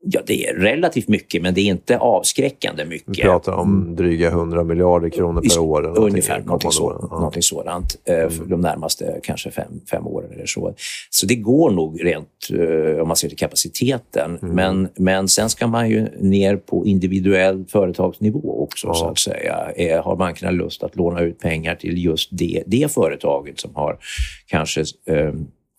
Ja, 0.00 0.20
det 0.26 0.46
är 0.46 0.54
relativt 0.54 1.08
mycket, 1.08 1.42
men 1.42 1.54
det 1.54 1.60
är 1.60 1.64
inte 1.64 1.98
avskräckande 1.98 2.84
mycket. 2.84 3.18
Vi 3.18 3.22
pratar 3.22 3.52
om 3.52 3.82
mm. 3.82 3.96
dryga 3.96 4.28
100 4.28 4.64
miljarder 4.64 5.08
kronor 5.08 5.40
per 5.40 5.58
år. 5.58 5.90
Eller 5.90 6.00
ungefär, 6.00 6.40
någonting, 6.40 6.70
så, 6.70 7.08
ja. 7.10 7.16
någonting 7.16 7.42
sådant. 7.42 7.96
Eh, 8.04 8.18
mm. 8.18 8.48
de 8.48 8.60
närmaste 8.60 9.20
kanske 9.22 9.50
fem, 9.50 9.80
fem 9.90 10.06
åren 10.06 10.32
eller 10.32 10.46
så. 10.46 10.74
Så 11.10 11.26
det 11.26 11.34
går 11.34 11.70
nog 11.70 12.04
rent, 12.04 12.28
eh, 12.50 13.02
om 13.02 13.08
man 13.08 13.16
ser 13.16 13.28
till 13.28 13.38
kapaciteten. 13.38 14.38
Mm. 14.42 14.54
Men, 14.54 14.88
men 14.96 15.28
sen 15.28 15.50
ska 15.50 15.66
man 15.66 15.90
ju 15.90 16.08
ner 16.20 16.56
på 16.56 16.86
individuell 16.86 17.64
företagsnivå 17.68 18.62
också, 18.62 18.86
ja. 18.86 18.94
så 18.94 19.06
att 19.06 19.18
säga. 19.18 19.72
Eh, 19.76 20.04
har 20.04 20.16
bankerna 20.16 20.50
lust 20.50 20.82
att 20.82 20.96
låna 20.96 21.20
ut 21.20 21.38
pengar 21.38 21.74
till 21.74 22.04
just 22.04 22.28
det, 22.32 22.62
det 22.66 22.92
företaget 22.92 23.60
som 23.60 23.74
har 23.74 23.98
kanske 24.46 24.80
eh, 24.80 25.32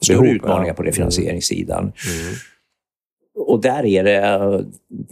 större 0.03 0.29
utmaningar 0.29 0.73
på 0.73 0.83
refinansieringssidan? 0.83 1.83
Mm 1.83 2.35
och 3.37 3.61
där 3.61 3.85
är 3.85 4.03
det, 4.03 4.15
eh, 4.15 4.59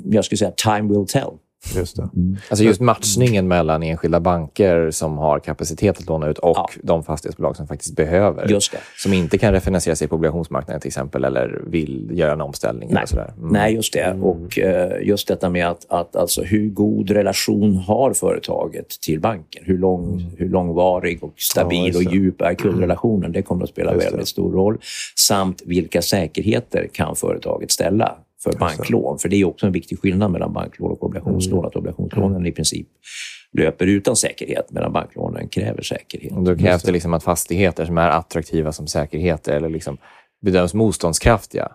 jag 0.05 0.25
skulle 0.25 0.37
säga, 0.37 0.51
time 0.51 0.93
will 0.93 1.07
tell. 1.07 1.31
Just 1.75 1.95
det. 1.95 2.09
Mm. 2.15 2.37
Alltså 2.49 2.65
just 2.65 2.81
matchningen 2.81 3.47
mellan 3.47 3.83
enskilda 3.83 4.19
banker 4.19 4.91
som 4.91 5.17
har 5.17 5.39
kapacitet 5.39 5.97
att 5.97 6.07
låna 6.07 6.27
ut 6.27 6.37
och 6.37 6.57
ja. 6.57 6.69
de 6.83 7.03
fastighetsbolag 7.03 7.55
som 7.55 7.67
faktiskt 7.67 7.95
behöver. 7.95 8.47
Just 8.47 8.71
det. 8.71 8.77
Som 8.97 9.13
inte 9.13 9.37
kan 9.37 9.51
refinansiera 9.53 9.95
sig 9.95 10.07
på 10.07 10.15
obligationsmarknaden 10.15 10.81
till 10.81 10.87
exempel 10.87 11.23
eller 11.23 11.61
vill 11.67 12.09
göra 12.13 12.31
en 12.31 12.41
omställning. 12.41 12.89
Nej, 12.93 13.07
sådär. 13.07 13.33
Mm. 13.37 13.49
Nej 13.49 13.73
just 13.73 13.93
det. 13.93 13.99
Mm. 13.99 14.23
Och 14.23 14.57
uh, 14.57 15.07
just 15.07 15.27
detta 15.27 15.49
med 15.49 15.67
att, 15.67 15.85
att 15.89 16.15
alltså, 16.15 16.43
hur 16.43 16.69
god 16.69 17.09
relation 17.09 17.75
har 17.75 18.13
företaget 18.13 18.89
till 19.01 19.19
banken? 19.19 19.63
Hur, 19.65 19.77
lång, 19.77 20.13
mm. 20.13 20.25
hur 20.37 20.49
långvarig 20.49 21.23
och 21.23 21.33
stabil 21.37 21.91
ja, 21.93 21.97
och 21.97 22.13
djup 22.13 22.41
är 22.41 22.53
kundrelationen? 22.53 23.31
Det 23.31 23.41
kommer 23.41 23.63
att 23.63 23.69
spela 23.69 23.93
väldigt 23.93 24.27
stor 24.27 24.51
roll. 24.51 24.77
Samt 25.15 25.61
vilka 25.65 26.01
säkerheter 26.01 26.87
kan 26.93 27.15
företaget 27.15 27.71
ställa? 27.71 28.17
För 28.51 28.59
banklån. 28.59 29.19
För 29.19 29.29
det 29.29 29.35
är 29.35 29.45
också 29.45 29.65
en 29.65 29.71
viktig 29.71 29.99
skillnad 29.99 30.31
mellan 30.31 30.53
banklån 30.53 30.91
och 30.91 31.03
obligationslån. 31.03 31.59
Mm. 31.59 31.67
Att 31.67 31.75
obligationslånen 31.75 32.45
i 32.45 32.51
princip 32.51 32.87
löper 33.57 33.87
utan 33.87 34.15
säkerhet 34.15 34.71
medan 34.71 34.93
banklånen 34.93 35.49
kräver 35.49 35.81
säkerhet. 35.81 36.31
Och 36.31 36.43
då 36.43 36.55
krävs 36.55 36.83
det 36.83 36.91
liksom 36.91 37.13
att 37.13 37.23
fastigheter 37.23 37.85
som 37.85 37.97
är 37.97 38.09
attraktiva 38.09 38.71
som 38.71 38.87
säkerheter 38.87 39.53
eller 39.53 39.69
liksom 39.69 39.97
bedöms 40.41 40.73
motståndskraftiga 40.73 41.71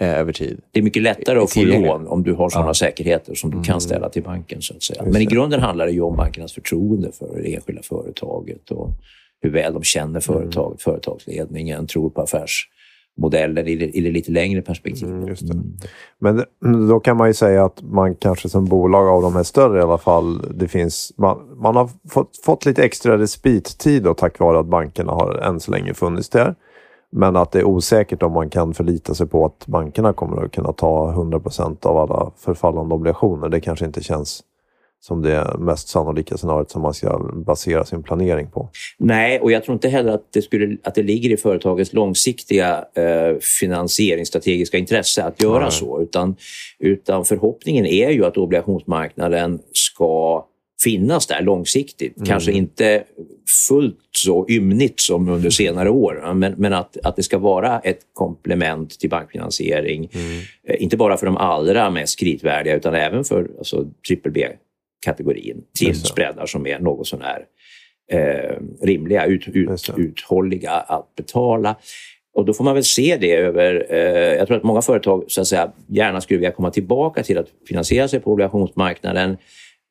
eh, 0.00 0.18
över 0.18 0.32
tid. 0.32 0.60
Det 0.70 0.78
är 0.78 0.82
mycket 0.82 1.02
lättare 1.02 1.38
att 1.38 1.52
få 1.52 1.64
lån 1.64 2.06
om 2.06 2.22
du 2.22 2.32
har 2.32 2.48
sådana 2.48 2.68
ja. 2.68 2.74
säkerheter 2.74 3.34
som 3.34 3.50
du 3.50 3.56
kan 3.56 3.72
mm. 3.72 3.80
ställa 3.80 4.08
till 4.08 4.22
banken. 4.22 4.62
så 4.62 4.74
att 4.74 4.82
säga. 4.82 5.02
Men 5.06 5.22
i 5.22 5.26
grunden 5.26 5.60
handlar 5.60 5.86
det 5.86 5.92
ju 5.92 6.00
om 6.00 6.16
bankernas 6.16 6.52
förtroende 6.52 7.12
för 7.12 7.42
det 7.42 7.54
enskilda 7.54 7.82
företaget 7.82 8.70
och 8.70 8.90
hur 9.40 9.50
väl 9.50 9.74
de 9.74 9.82
känner 9.82 10.20
företaget, 10.20 10.56
mm. 10.56 10.78
företagsledningen, 10.78 11.86
tror 11.86 12.10
på 12.10 12.20
affärs 12.20 12.68
modeller 13.16 13.68
i 13.68 13.76
det, 13.76 13.84
i 13.86 14.00
det 14.00 14.10
lite 14.10 14.32
längre 14.32 14.62
perspektivet. 14.62 15.14
Mm, 15.14 15.26
det. 15.26 15.54
Mm. 16.30 16.44
Men 16.60 16.88
då 16.88 17.00
kan 17.00 17.16
man 17.16 17.28
ju 17.28 17.34
säga 17.34 17.64
att 17.64 17.82
man 17.82 18.14
kanske 18.14 18.48
som 18.48 18.64
bolag 18.64 19.08
av 19.08 19.22
de 19.22 19.36
här 19.36 19.42
större 19.42 19.78
i 19.78 19.82
alla 19.82 19.98
fall, 19.98 20.58
det 20.58 20.68
finns, 20.68 21.12
man, 21.16 21.38
man 21.56 21.76
har 21.76 21.90
fått, 22.10 22.36
fått 22.44 22.66
lite 22.66 22.84
extra 22.84 23.18
respittid 23.18 24.02
då, 24.02 24.14
tack 24.14 24.38
vare 24.38 24.58
att 24.60 24.66
bankerna 24.66 25.12
har 25.12 25.34
än 25.34 25.60
så 25.60 25.70
länge 25.70 25.94
funnits 25.94 26.28
där. 26.28 26.54
Men 27.12 27.36
att 27.36 27.52
det 27.52 27.58
är 27.58 27.64
osäkert 27.64 28.22
om 28.22 28.32
man 28.32 28.50
kan 28.50 28.74
förlita 28.74 29.14
sig 29.14 29.26
på 29.26 29.44
att 29.44 29.66
bankerna 29.66 30.12
kommer 30.12 30.44
att 30.44 30.52
kunna 30.52 30.72
ta 30.72 31.12
100% 31.12 31.86
av 31.86 31.96
alla 31.96 32.30
förfallande 32.36 32.94
obligationer. 32.94 33.48
Det 33.48 33.60
kanske 33.60 33.84
inte 33.84 34.02
känns 34.02 34.42
som 35.02 35.22
det 35.22 35.56
mest 35.58 35.88
sannolika 35.88 36.36
scenariot 36.36 36.70
som 36.70 36.82
man 36.82 36.94
ska 36.94 37.18
basera 37.34 37.84
sin 37.84 38.02
planering 38.02 38.50
på. 38.50 38.70
Nej, 38.98 39.40
och 39.40 39.52
jag 39.52 39.64
tror 39.64 39.74
inte 39.74 39.88
heller 39.88 40.12
att 40.12 40.32
det, 40.32 40.42
skulle, 40.42 40.76
att 40.82 40.94
det 40.94 41.02
ligger 41.02 41.30
i 41.30 41.36
företagets 41.36 41.92
långsiktiga 41.92 42.84
eh, 42.94 43.38
finansieringsstrategiska 43.60 44.78
intresse 44.78 45.24
att 45.24 45.42
göra 45.42 45.62
Nej. 45.62 45.72
så. 45.72 46.02
Utan, 46.02 46.36
utan 46.78 47.24
förhoppningen 47.24 47.86
är 47.86 48.10
ju 48.10 48.24
att 48.24 48.36
obligationsmarknaden 48.36 49.58
ska 49.72 50.46
finnas 50.84 51.26
där 51.26 51.42
långsiktigt. 51.42 52.16
Mm. 52.16 52.26
Kanske 52.26 52.52
inte 52.52 53.04
fullt 53.68 53.98
så 54.16 54.46
ymnigt 54.48 55.00
som 55.00 55.28
under 55.28 55.50
senare 55.60 55.90
år, 55.90 56.34
men, 56.34 56.54
men 56.58 56.72
att, 56.72 56.96
att 57.04 57.16
det 57.16 57.22
ska 57.22 57.38
vara 57.38 57.78
ett 57.78 58.00
komplement 58.12 59.00
till 59.00 59.10
bankfinansiering. 59.10 60.08
Mm. 60.12 60.38
Eh, 60.68 60.82
inte 60.82 60.96
bara 60.96 61.16
för 61.16 61.26
de 61.26 61.36
allra 61.36 61.90
mest 61.90 62.18
kritvärdiga 62.18 62.76
utan 62.76 62.94
även 62.94 63.24
för 63.24 63.50
alltså, 63.58 63.86
triple 64.08 64.30
B 64.30 64.48
kategorin 65.04 65.64
till 65.78 65.94
spreadar 65.94 66.46
som 66.46 66.66
är 66.66 66.78
något 66.78 67.06
sånär 67.06 67.44
eh, 68.12 68.56
rimliga, 68.82 69.26
ut, 69.26 69.48
ut, 69.48 69.90
uthålliga 69.96 70.70
att 70.70 71.14
betala. 71.16 71.76
Och 72.34 72.44
då 72.44 72.54
får 72.54 72.64
man 72.64 72.74
väl 72.74 72.84
se 72.84 73.16
det 73.20 73.36
över... 73.36 73.86
Eh, 73.90 74.34
jag 74.34 74.46
tror 74.46 74.56
att 74.56 74.62
många 74.62 74.82
företag 74.82 75.24
så 75.28 75.40
att 75.40 75.46
säga, 75.46 75.72
gärna 75.88 76.20
skulle 76.20 76.38
vilja 76.38 76.52
komma 76.52 76.70
tillbaka 76.70 77.22
till 77.22 77.38
att 77.38 77.46
finansiera 77.68 78.08
sig 78.08 78.20
på 78.20 78.32
obligationsmarknaden. 78.32 79.36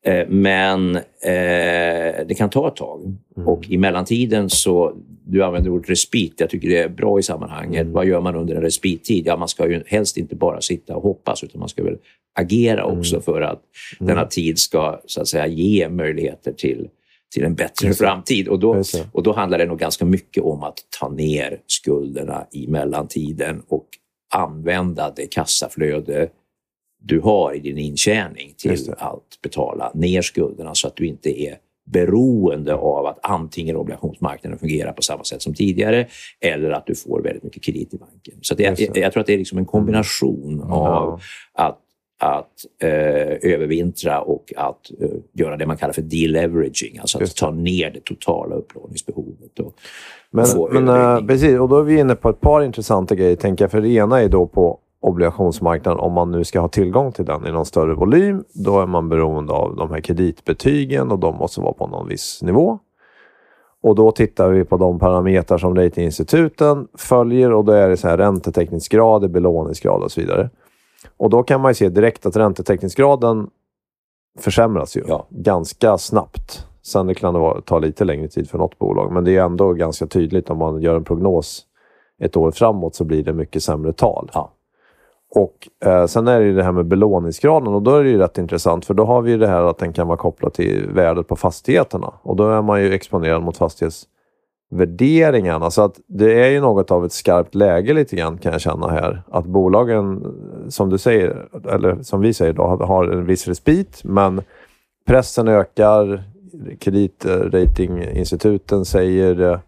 Eh, 0.05 0.27
men 0.27 0.95
eh, 0.95 2.25
det 2.27 2.37
kan 2.37 2.49
ta 2.49 2.67
ett 2.67 2.75
tag. 2.75 3.01
Mm. 3.37 3.47
Och 3.47 3.69
i 3.69 3.77
mellantiden 3.77 4.49
så... 4.49 4.93
Du 5.25 5.43
använder 5.43 5.71
ordet 5.71 5.89
respit. 5.89 6.33
Jag 6.37 6.49
tycker 6.49 6.69
det 6.69 6.77
är 6.77 6.89
bra 6.89 7.19
i 7.19 7.23
sammanhanget. 7.23 7.81
Mm. 7.81 7.93
Vad 7.93 8.05
gör 8.05 8.21
man 8.21 8.35
under 8.35 8.55
en 8.55 8.61
respittid? 8.61 9.27
Ja, 9.27 9.37
man 9.37 9.47
ska 9.47 9.69
ju 9.69 9.83
helst 9.87 10.17
inte 10.17 10.35
bara 10.35 10.61
sitta 10.61 10.95
och 10.95 11.03
hoppas 11.03 11.43
utan 11.43 11.59
man 11.59 11.69
ska 11.69 11.83
väl 11.83 11.97
agera 12.39 12.83
mm. 12.83 12.99
också 12.99 13.21
för 13.21 13.41
att 13.41 13.61
mm. 13.99 14.07
denna 14.07 14.27
tid 14.27 14.59
ska 14.59 15.01
så 15.05 15.21
att 15.21 15.27
säga, 15.27 15.47
ge 15.47 15.89
möjligheter 15.89 16.51
till, 16.51 16.87
till 17.33 17.43
en 17.43 17.55
bättre 17.55 17.93
framtid. 17.93 18.47
Och 18.47 18.59
då, 18.59 18.83
och 19.11 19.23
då 19.23 19.33
handlar 19.33 19.57
det 19.57 19.65
nog 19.65 19.79
ganska 19.79 20.05
mycket 20.05 20.43
om 20.43 20.63
att 20.63 20.77
ta 20.99 21.09
ner 21.09 21.59
skulderna 21.67 22.47
i 22.51 22.67
mellantiden 22.67 23.61
och 23.67 23.87
använda 24.33 25.13
det 25.15 25.27
kassaflöde 25.27 26.29
du 27.03 27.19
har 27.19 27.53
i 27.53 27.59
din 27.59 27.77
intjäning 27.77 28.53
till 28.57 28.93
att 28.97 29.41
betala 29.43 29.91
ner 29.93 30.21
skulderna 30.21 30.75
så 30.75 30.87
att 30.87 30.95
du 30.95 31.07
inte 31.07 31.41
är 31.41 31.57
beroende 31.85 32.75
av 32.75 33.05
att 33.05 33.19
antingen 33.23 33.75
obligationsmarknaden 33.75 34.59
fungerar 34.59 34.91
på 34.91 35.01
samma 35.01 35.23
sätt 35.23 35.41
som 35.41 35.53
tidigare 35.53 36.07
eller 36.39 36.71
att 36.71 36.85
du 36.85 36.95
får 36.95 37.21
väldigt 37.21 37.43
mycket 37.43 37.63
kredit 37.63 37.93
i 37.93 37.97
banken. 37.97 38.33
Så 38.41 38.55
det, 38.55 38.63
jag, 38.63 38.97
jag, 38.97 39.13
tror 39.13 39.21
att 39.21 39.27
det 39.27 39.33
är 39.33 39.37
liksom 39.37 39.57
en 39.57 39.65
kombination 39.65 40.53
mm. 40.53 40.71
av 40.71 41.21
att 41.53 41.79
att 42.23 42.65
eh, 42.83 43.51
övervintra 43.51 44.21
och 44.21 44.53
att 44.55 44.91
eh, 45.01 45.09
göra 45.33 45.57
det 45.57 45.65
man 45.65 45.77
kallar 45.77 45.93
för 45.93 46.01
deleveraging, 46.01 46.97
alltså 46.99 47.23
att 47.23 47.35
ta 47.35 47.51
ner 47.51 47.91
det 47.91 48.03
totala 48.03 48.55
upplåningsbehovet. 48.55 49.59
Och, 49.59 49.73
men, 50.31 50.45
men 50.71 50.87
äh, 50.87 51.27
precis, 51.27 51.59
och 51.59 51.69
då 51.69 51.79
är 51.79 51.83
vi 51.83 51.99
inne 51.99 52.15
på 52.15 52.29
ett 52.29 52.41
par 52.41 52.61
intressanta 52.61 53.15
grejer, 53.15 53.35
tänker 53.35 53.63
jag. 53.63 53.71
För 53.71 53.81
det 53.81 53.89
ena 53.89 54.21
är 54.21 54.29
då 54.29 54.47
på 54.47 54.79
obligationsmarknaden, 55.01 55.99
om 55.99 56.13
man 56.13 56.31
nu 56.31 56.43
ska 56.43 56.59
ha 56.59 56.67
tillgång 56.67 57.11
till 57.11 57.25
den 57.25 57.47
i 57.47 57.51
någon 57.51 57.65
större 57.65 57.95
volym, 57.95 58.43
då 58.53 58.79
är 58.79 58.85
man 58.85 59.09
beroende 59.09 59.53
av 59.53 59.75
de 59.75 59.91
här 59.91 60.01
kreditbetygen 60.01 61.11
och 61.11 61.19
de 61.19 61.35
måste 61.35 61.61
vara 61.61 61.73
på 61.73 61.87
någon 61.87 62.07
viss 62.07 62.41
nivå. 62.41 62.79
Och 63.83 63.95
då 63.95 64.11
tittar 64.11 64.49
vi 64.49 64.63
på 64.63 64.77
de 64.77 64.99
parametrar 64.99 65.57
som 65.57 65.75
ratinginstituten 65.75 66.87
följer 66.97 67.51
och 67.51 67.65
då 67.65 67.71
är 67.71 67.89
det 67.89 67.97
så 67.97 68.07
här 68.07 68.17
räntetäckningsgrad, 68.17 69.31
belåningsgrad 69.31 70.03
och 70.03 70.11
så 70.11 70.21
vidare. 70.21 70.49
Och 71.17 71.29
då 71.29 71.43
kan 71.43 71.61
man 71.61 71.71
ju 71.71 71.75
se 71.75 71.89
direkt 71.89 72.25
att 72.25 72.35
räntetäckningsgraden 72.35 73.49
försämras 74.39 74.97
ju 74.97 75.03
ja. 75.07 75.27
ganska 75.29 75.97
snabbt. 75.97 76.67
Sen 76.81 77.15
kan 77.15 77.33
det 77.33 77.61
ta 77.65 77.79
lite 77.79 78.05
längre 78.05 78.27
tid 78.27 78.49
för 78.49 78.57
något 78.57 78.79
bolag, 78.79 79.11
men 79.11 79.23
det 79.23 79.37
är 79.37 79.43
ändå 79.43 79.73
ganska 79.73 80.07
tydligt 80.07 80.49
om 80.49 80.57
man 80.57 80.81
gör 80.81 80.95
en 80.95 81.03
prognos 81.03 81.65
ett 82.19 82.37
år 82.37 82.51
framåt 82.51 82.95
så 82.95 83.03
blir 83.03 83.23
det 83.23 83.33
mycket 83.33 83.63
sämre 83.63 83.93
tal. 83.93 84.29
Ja. 84.33 84.51
Och 85.35 85.69
eh, 85.85 86.05
Sen 86.05 86.27
är 86.27 86.39
det 86.39 86.45
ju 86.45 86.55
det 86.55 86.63
här 86.63 86.71
med 86.71 86.85
belåningsgraden 86.85 87.73
och 87.73 87.81
då 87.81 87.95
är 87.95 88.03
det 88.03 88.09
ju 88.09 88.17
rätt 88.17 88.37
intressant 88.37 88.85
för 88.85 88.93
då 88.93 89.05
har 89.05 89.21
vi 89.21 89.31
ju 89.31 89.37
det 89.37 89.47
här 89.47 89.63
att 89.63 89.77
den 89.77 89.93
kan 89.93 90.07
vara 90.07 90.17
kopplad 90.17 90.53
till 90.53 90.89
värdet 90.89 91.27
på 91.27 91.35
fastigheterna 91.35 92.13
och 92.21 92.35
då 92.35 92.49
är 92.49 92.61
man 92.61 92.81
ju 92.81 92.93
exponerad 92.93 93.43
mot 93.43 93.57
fastighetsvärderingarna. 93.57 95.71
Så 95.71 95.81
att 95.81 95.99
det 96.07 96.43
är 96.43 96.49
ju 96.49 96.61
något 96.61 96.91
av 96.91 97.05
ett 97.05 97.11
skarpt 97.11 97.55
läge 97.55 97.93
lite 97.93 98.15
grann 98.15 98.37
kan 98.37 98.51
jag 98.51 98.61
känna 98.61 98.87
här. 98.87 99.23
Att 99.31 99.45
bolagen, 99.45 100.25
som 100.69 100.89
du 100.89 100.97
säger, 100.97 101.47
eller 101.69 102.03
som 102.03 102.21
vi 102.21 102.33
säger 102.33 102.53
då, 102.53 102.63
har 102.63 103.07
en 103.07 103.25
viss 103.25 103.47
respit, 103.47 104.03
men 104.03 104.41
pressen 105.07 105.47
ökar. 105.47 106.23
Kreditratinginstituten 106.79 108.85
säger 108.85 109.41
eh, 109.41 109.59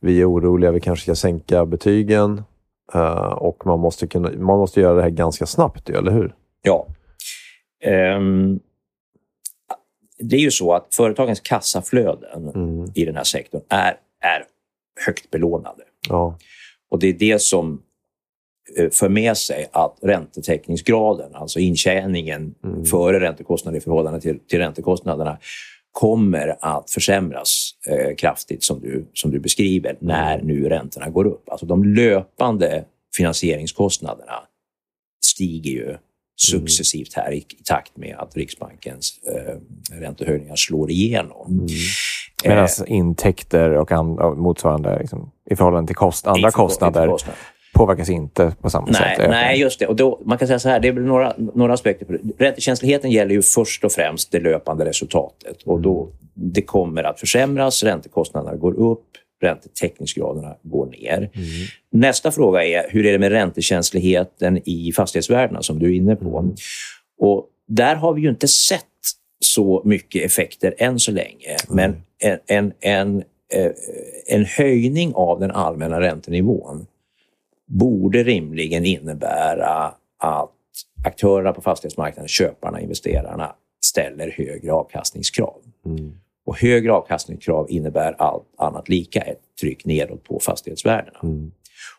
vi 0.00 0.20
är 0.20 0.30
oroliga, 0.30 0.70
vi 0.70 0.80
kanske 0.80 1.02
ska 1.02 1.14
sänka 1.14 1.66
betygen. 1.66 2.42
Uh, 2.94 3.32
och 3.32 3.66
man 3.66 3.80
måste, 3.80 4.06
kunna, 4.06 4.30
man 4.30 4.58
måste 4.58 4.80
göra 4.80 4.94
det 4.94 5.02
här 5.02 5.10
ganska 5.10 5.46
snabbt, 5.46 5.90
eller 5.90 6.12
hur? 6.12 6.34
Ja. 6.62 6.86
Um, 8.16 8.60
det 10.18 10.36
är 10.36 10.40
ju 10.40 10.50
så 10.50 10.72
att 10.72 10.94
företagens 10.94 11.40
kassaflöden 11.40 12.48
mm. 12.48 12.92
i 12.94 13.04
den 13.04 13.16
här 13.16 13.24
sektorn 13.24 13.62
är 13.68 13.96
är 14.20 14.44
högt 15.06 15.30
belånade. 15.30 15.82
Ja. 16.08 16.38
Och 16.90 16.98
det 16.98 17.08
är 17.08 17.12
det 17.12 17.42
som 17.42 17.82
eh, 18.78 18.90
för 18.90 19.08
med 19.08 19.36
sig 19.36 19.68
att 19.72 19.98
räntetäckningsgraden, 20.02 21.34
alltså 21.34 21.58
intjäningen 21.58 22.54
mm. 22.64 22.84
före 22.84 23.20
räntekostnader 23.20 23.78
i 23.78 23.80
förhållande 23.80 24.20
till, 24.20 24.38
till 24.38 24.58
räntekostnaderna, 24.58 25.38
kommer 25.96 26.56
att 26.60 26.90
försämras 26.90 27.70
eh, 27.86 28.16
kraftigt 28.16 28.64
som 28.64 28.80
du, 28.80 29.10
som 29.14 29.30
du 29.30 29.38
beskriver 29.38 29.96
när 30.00 30.42
nu 30.42 30.68
räntorna 30.68 31.10
går 31.10 31.26
upp. 31.26 31.48
Alltså 31.48 31.66
de 31.66 31.84
löpande 31.84 32.84
finansieringskostnaderna 33.16 34.32
stiger 35.24 35.70
ju 35.70 35.96
successivt 36.36 37.14
här 37.14 37.32
i, 37.32 37.36
i 37.36 37.62
takt 37.64 37.96
med 37.96 38.16
att 38.18 38.36
Riksbankens 38.36 39.18
eh, 39.26 39.54
räntehöjningar 40.00 40.56
slår 40.56 40.90
igenom. 40.90 41.46
Mm. 41.50 41.66
Medan 42.44 42.64
eh, 42.64 42.92
intäkter 42.92 43.70
och 43.70 43.92
and, 43.92 44.18
motsvarande 44.38 44.98
liksom, 44.98 45.30
i 45.50 45.56
förhållande 45.56 45.86
till 45.86 45.96
kost, 45.96 46.26
andra 46.26 46.50
kostnader 46.50 47.08
kostnad. 47.08 47.34
Påverkas 47.76 48.08
inte 48.08 48.52
på 48.60 48.70
samma 48.70 48.86
nej, 48.86 49.16
sätt. 49.16 49.30
Nej, 49.30 49.60
just 49.60 49.78
det. 49.78 49.86
Och 49.86 49.96
då, 49.96 50.22
man 50.24 50.38
kan 50.38 50.48
säga 50.48 50.58
så 50.58 50.68
här, 50.68 50.80
det 50.80 50.88
är 50.88 50.92
några, 50.92 51.34
några 51.54 51.74
aspekter 51.74 52.06
på 52.06 52.12
det. 52.12 52.18
Räntekänsligheten 52.38 53.10
gäller 53.10 53.34
ju 53.34 53.42
först 53.42 53.84
och 53.84 53.92
främst 53.92 54.32
det 54.32 54.40
löpande 54.40 54.84
resultatet. 54.84 55.62
Och 55.62 55.80
då, 55.80 56.08
det 56.34 56.62
kommer 56.62 57.04
att 57.04 57.20
försämras, 57.20 57.82
räntekostnaderna 57.82 58.56
går 58.56 58.74
upp, 58.74 59.04
räntetäckningsgraderna 59.42 60.56
går 60.62 60.86
ner. 60.86 61.18
Mm. 61.18 61.30
Nästa 61.92 62.32
fråga 62.32 62.64
är 62.64 62.86
hur 62.90 63.06
är 63.06 63.12
det 63.12 63.18
med 63.18 63.32
räntekänsligheten 63.32 64.60
i 64.64 64.92
fastighetsvärdena 64.92 65.62
som 65.62 65.78
du 65.78 65.86
är 65.86 65.96
inne 65.96 66.16
på. 66.16 66.38
Mm. 66.38 66.54
Och 67.18 67.46
där 67.68 67.94
har 67.94 68.14
vi 68.14 68.20
ju 68.20 68.28
inte 68.28 68.48
sett 68.48 68.82
så 69.44 69.82
mycket 69.84 70.24
effekter 70.24 70.74
än 70.78 70.98
så 70.98 71.12
länge. 71.12 71.56
Mm. 71.70 71.76
Men 71.76 72.02
en, 72.18 72.38
en, 72.46 72.72
en, 72.80 73.22
eh, 73.52 73.72
en 74.26 74.44
höjning 74.44 75.12
av 75.14 75.40
den 75.40 75.50
allmänna 75.50 76.00
räntenivån 76.00 76.86
borde 77.66 78.22
rimligen 78.22 78.84
innebära 78.84 79.94
att 80.18 80.52
aktörerna 81.04 81.52
på 81.52 81.62
fastighetsmarknaden, 81.62 82.28
köparna, 82.28 82.80
investerarna, 82.80 83.54
ställer 83.84 84.30
högre 84.30 84.72
avkastningskrav. 84.72 85.60
Mm. 85.86 86.12
Och 86.46 86.58
högre 86.58 86.92
avkastningskrav 86.92 87.66
innebär 87.70 88.14
allt 88.18 88.44
annat 88.58 88.88
lika 88.88 89.20
ett 89.20 89.40
tryck 89.60 89.84
nedåt 89.84 90.24
på 90.24 90.40
fastighetsvärdena. 90.40 91.18
Mm. 91.22 91.52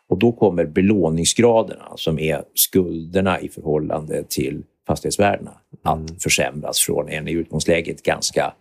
Och 0.08 0.18
då 0.18 0.32
kommer 0.32 0.64
belåningsgraderna, 0.66 1.92
som 1.96 2.18
är 2.18 2.42
skulderna 2.54 3.40
i 3.40 3.48
förhållande 3.48 4.24
till 4.24 4.62
fastighetsvärdena, 4.86 5.50
mm. 5.50 6.04
att 6.04 6.22
försämras 6.22 6.80
från 6.80 7.08
en 7.08 7.28
i 7.28 7.32
utgångsläget 7.32 8.02
ganska, 8.02 8.54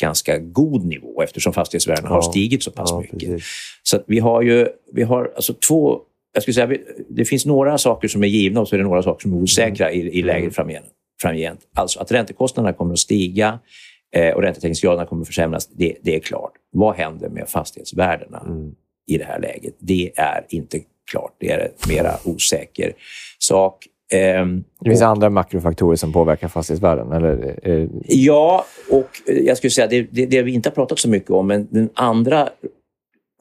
ganska 0.00 0.38
god 0.38 0.84
nivå 0.84 1.22
eftersom 1.22 1.52
fastighetsvärdena 1.52 2.08
ja. 2.08 2.14
har 2.14 2.22
stigit 2.22 2.62
så 2.62 2.70
pass 2.70 2.90
ja, 2.90 3.00
mycket. 3.00 3.18
Precis. 3.18 3.46
Så 3.82 4.02
vi 4.06 4.18
har 4.18 4.42
ju 4.42 4.68
vi 4.92 5.02
har 5.02 5.32
alltså 5.36 5.54
två... 5.68 6.00
Jag 6.32 6.42
skulle 6.42 6.54
säga, 6.54 6.78
det 7.08 7.24
finns 7.24 7.46
några 7.46 7.78
saker 7.78 8.08
som 8.08 8.22
är 8.22 8.28
givna 8.28 8.60
och 8.60 8.68
så 8.68 8.76
är 8.76 8.78
det 8.78 8.84
några 8.84 9.02
saker 9.02 9.22
som 9.22 9.32
är 9.32 9.42
osäkra 9.42 9.90
mm. 9.90 10.06
i, 10.06 10.18
i 10.18 10.22
läget 10.22 10.42
mm. 10.42 10.52
framgent. 10.52 10.86
framgent. 11.22 11.60
Alltså 11.74 12.00
att 12.00 12.12
räntekostnaderna 12.12 12.72
kommer 12.72 12.92
att 12.92 12.98
stiga 12.98 13.58
eh, 14.16 14.34
och 14.34 14.42
räntetäckningsgraderna 14.42 15.06
kommer 15.06 15.22
att 15.22 15.26
försämras, 15.26 15.66
det, 15.66 15.96
det, 16.02 16.16
är 16.16 16.20
klart. 16.20 16.52
Vad 16.72 16.96
händer 16.96 17.28
med 17.28 17.48
fastighetsvärdena 17.48 18.40
mm. 18.46 18.74
i 19.06 19.18
det 19.18 19.24
här 19.24 19.40
läget? 19.40 19.74
Det 19.78 20.12
är 20.16 20.44
inte 20.48 20.80
klart. 21.10 21.34
Det 21.38 21.50
är 21.50 21.58
en 21.58 21.94
mera 21.94 22.16
osäker 22.24 22.92
sak. 23.38 23.86
Ehm, 24.12 24.64
det 24.80 24.90
finns 24.90 25.02
och, 25.02 25.08
andra 25.08 25.30
makrofaktorer 25.30 25.96
som 25.96 26.12
påverkar 26.12 26.48
fastighetsvärden? 26.48 27.12
Eller, 27.12 27.58
eh, 27.62 27.88
ja, 28.08 28.64
och 28.90 29.08
jag 29.26 29.56
skulle 29.56 29.70
säga 29.70 29.86
det, 29.86 30.02
det, 30.02 30.26
det 30.26 30.42
vi 30.42 30.52
inte 30.52 30.68
har 30.68 30.74
pratat 30.74 30.98
så 30.98 31.08
mycket 31.08 31.30
om, 31.30 31.46
men 31.46 31.68
den 31.70 31.90
andra 31.94 32.48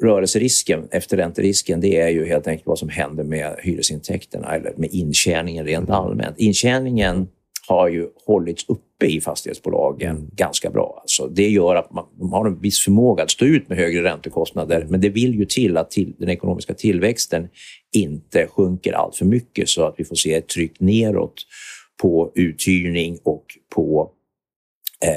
rörelserisken 0.02 0.88
efter 0.92 1.18
ränterisken, 1.18 1.82
det 1.82 1.98
är 1.98 2.10
ju 2.10 2.26
helt 2.26 2.48
enkelt 2.48 2.68
vad 2.68 2.80
som 2.80 2.90
händer 2.90 3.24
med 3.24 3.56
hyresintäkterna 3.60 4.56
eller 4.56 4.74
med 4.78 4.90
intjäningen 4.92 5.66
rent 5.66 5.90
mm. 5.90 6.02
allmänt. 6.02 6.40
Intjäningen 6.40 7.28
har 7.68 7.90
ju 7.90 8.08
hållits 8.26 8.66
uppe 8.70 9.06
i 9.06 9.22
fastighetsbolagen 9.22 10.16
mm. 10.16 10.30
ganska 10.36 10.70
bra. 10.70 11.00
Alltså 11.02 11.28
det 11.28 11.50
gör 11.50 11.76
att 11.76 11.94
man, 11.94 12.06
man, 12.20 12.30
har 12.30 12.46
en 12.46 12.62
viss 12.62 12.80
förmåga 12.80 13.24
att 13.24 13.32
stå 13.32 13.46
ut 13.46 13.70
med 13.70 13.78
högre 13.78 14.04
räntekostnader, 14.04 14.86
men 14.90 15.02
det 15.02 15.10
vill 15.10 15.36
ju 15.36 15.46
till 15.46 15.78
att 15.78 15.92
till, 15.92 16.14
den 16.18 16.30
ekonomiska 16.30 16.74
tillväxten 16.74 17.48
inte 17.96 18.48
sjunker 18.48 18.94
allt 18.94 19.16
för 19.16 19.26
mycket 19.26 19.70
så 19.70 19.84
att 19.84 19.96
vi 19.98 20.04
får 20.04 20.16
se 20.16 20.34
ett 20.34 20.48
tryck 20.48 20.80
neråt 20.80 21.34
på 22.02 22.32
uthyrning 22.36 23.20
och 23.24 23.46
på, 23.76 24.12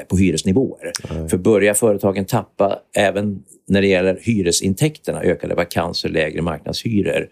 på 0.09 0.17
hyresnivåer. 0.17 0.93
Mm. 1.11 1.29
För 1.29 1.39
börjar 1.39 1.75
företagen 1.75 2.25
tappa, 2.25 2.79
även 2.97 3.43
när 3.69 3.81
det 3.81 3.89
gäller 3.89 4.19
hyresintäkterna, 4.23 5.23
ökade 5.23 5.55
vakanser, 5.55 6.09
lägre 6.09 6.43
marknadshyror, 6.43 7.29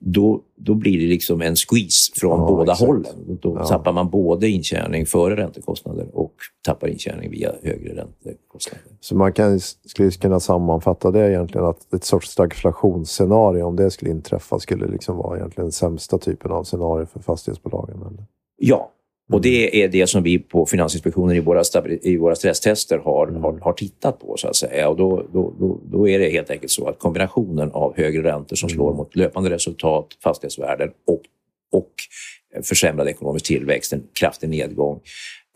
då, 0.00 0.40
då 0.56 0.74
blir 0.74 1.00
det 1.00 1.06
liksom 1.06 1.42
en 1.42 1.56
squeeze 1.56 2.12
från 2.14 2.40
ja, 2.40 2.46
båda 2.46 2.72
exakt. 2.72 2.86
hållen. 2.86 3.38
Då 3.40 3.56
ja. 3.56 3.66
tappar 3.66 3.92
man 3.92 4.10
både 4.10 4.48
intjäning 4.48 5.06
före 5.06 5.36
räntekostnader 5.36 6.06
och 6.12 6.34
tappar 6.64 6.88
intjäning 6.88 7.30
via 7.30 7.52
högre 7.62 7.94
räntekostnader. 7.94 8.84
Så 9.00 9.16
man 9.16 9.32
kan, 9.32 9.60
skulle 9.60 10.10
kunna 10.10 10.40
sammanfatta 10.40 11.10
det 11.10 11.30
egentligen 11.30 11.66
att 11.66 11.94
ett 11.94 12.04
sorts 12.04 12.30
stagflationsscenario, 12.30 13.62
om 13.62 13.76
det 13.76 13.90
skulle 13.90 14.10
inträffa, 14.10 14.58
skulle 14.58 14.86
liksom 14.86 15.16
vara 15.16 15.36
egentligen 15.36 15.64
den 15.64 15.72
sämsta 15.72 16.18
typen 16.18 16.50
av 16.50 16.64
scenario 16.64 17.06
för 17.06 17.20
fastighetsbolagen? 17.20 17.96
Eller? 17.96 18.24
Ja, 18.56 18.92
och 19.32 19.40
det 19.40 19.82
är 19.82 19.88
det 19.88 20.06
som 20.06 20.22
vi 20.22 20.38
på 20.38 20.66
Finansinspektionen 20.66 21.36
i 21.36 21.40
våra, 21.40 21.62
i 22.02 22.16
våra 22.16 22.34
stresstester 22.34 22.98
har, 22.98 23.28
mm. 23.28 23.42
har, 23.42 23.58
har, 23.58 23.72
tittat 23.72 24.20
på. 24.20 24.36
så 24.36 24.48
att 24.48 24.56
säga. 24.56 24.88
Och 24.88 24.96
då, 24.96 25.26
då, 25.32 25.54
då, 25.58 25.80
då, 25.84 26.08
är 26.08 26.18
det 26.18 26.30
helt 26.30 26.50
enkelt 26.50 26.72
så 26.72 26.88
att 26.88 26.98
kombinationen 26.98 27.70
av 27.72 27.96
högre 27.96 28.22
räntor 28.22 28.56
som 28.56 28.68
slår 28.68 28.88
mm. 28.88 28.96
mot 28.96 29.16
löpande 29.16 29.50
resultat, 29.50 30.06
fastighetsvärden 30.22 30.90
och, 31.06 31.20
och 31.72 31.90
försämrad 32.62 33.08
ekonomisk 33.08 33.46
tillväxt, 33.46 33.92
en 33.92 34.02
kraftig 34.20 34.48
nedgång 34.48 35.00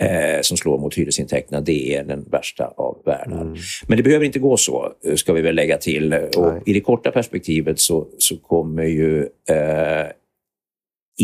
eh, 0.02 0.40
som 0.42 0.56
slår 0.56 0.78
mot 0.78 0.98
hyresintäkterna, 0.98 1.60
det 1.60 1.94
är 1.94 2.04
den 2.04 2.24
värsta 2.30 2.66
av 2.76 3.02
världar. 3.04 3.40
Mm. 3.40 3.56
Men 3.86 3.96
det 3.96 4.02
behöver 4.02 4.24
inte 4.24 4.38
gå 4.38 4.56
så, 4.56 4.92
ska 5.14 5.32
vi 5.32 5.42
väl 5.42 5.54
lägga 5.54 5.76
till. 5.76 6.14
Och 6.14 6.68
I 6.68 6.72
det 6.72 6.80
korta 6.80 7.10
perspektivet 7.10 7.80
så, 7.80 8.08
så 8.18 8.36
kommer 8.36 8.84
ju 8.84 9.20
eh, 9.48 10.06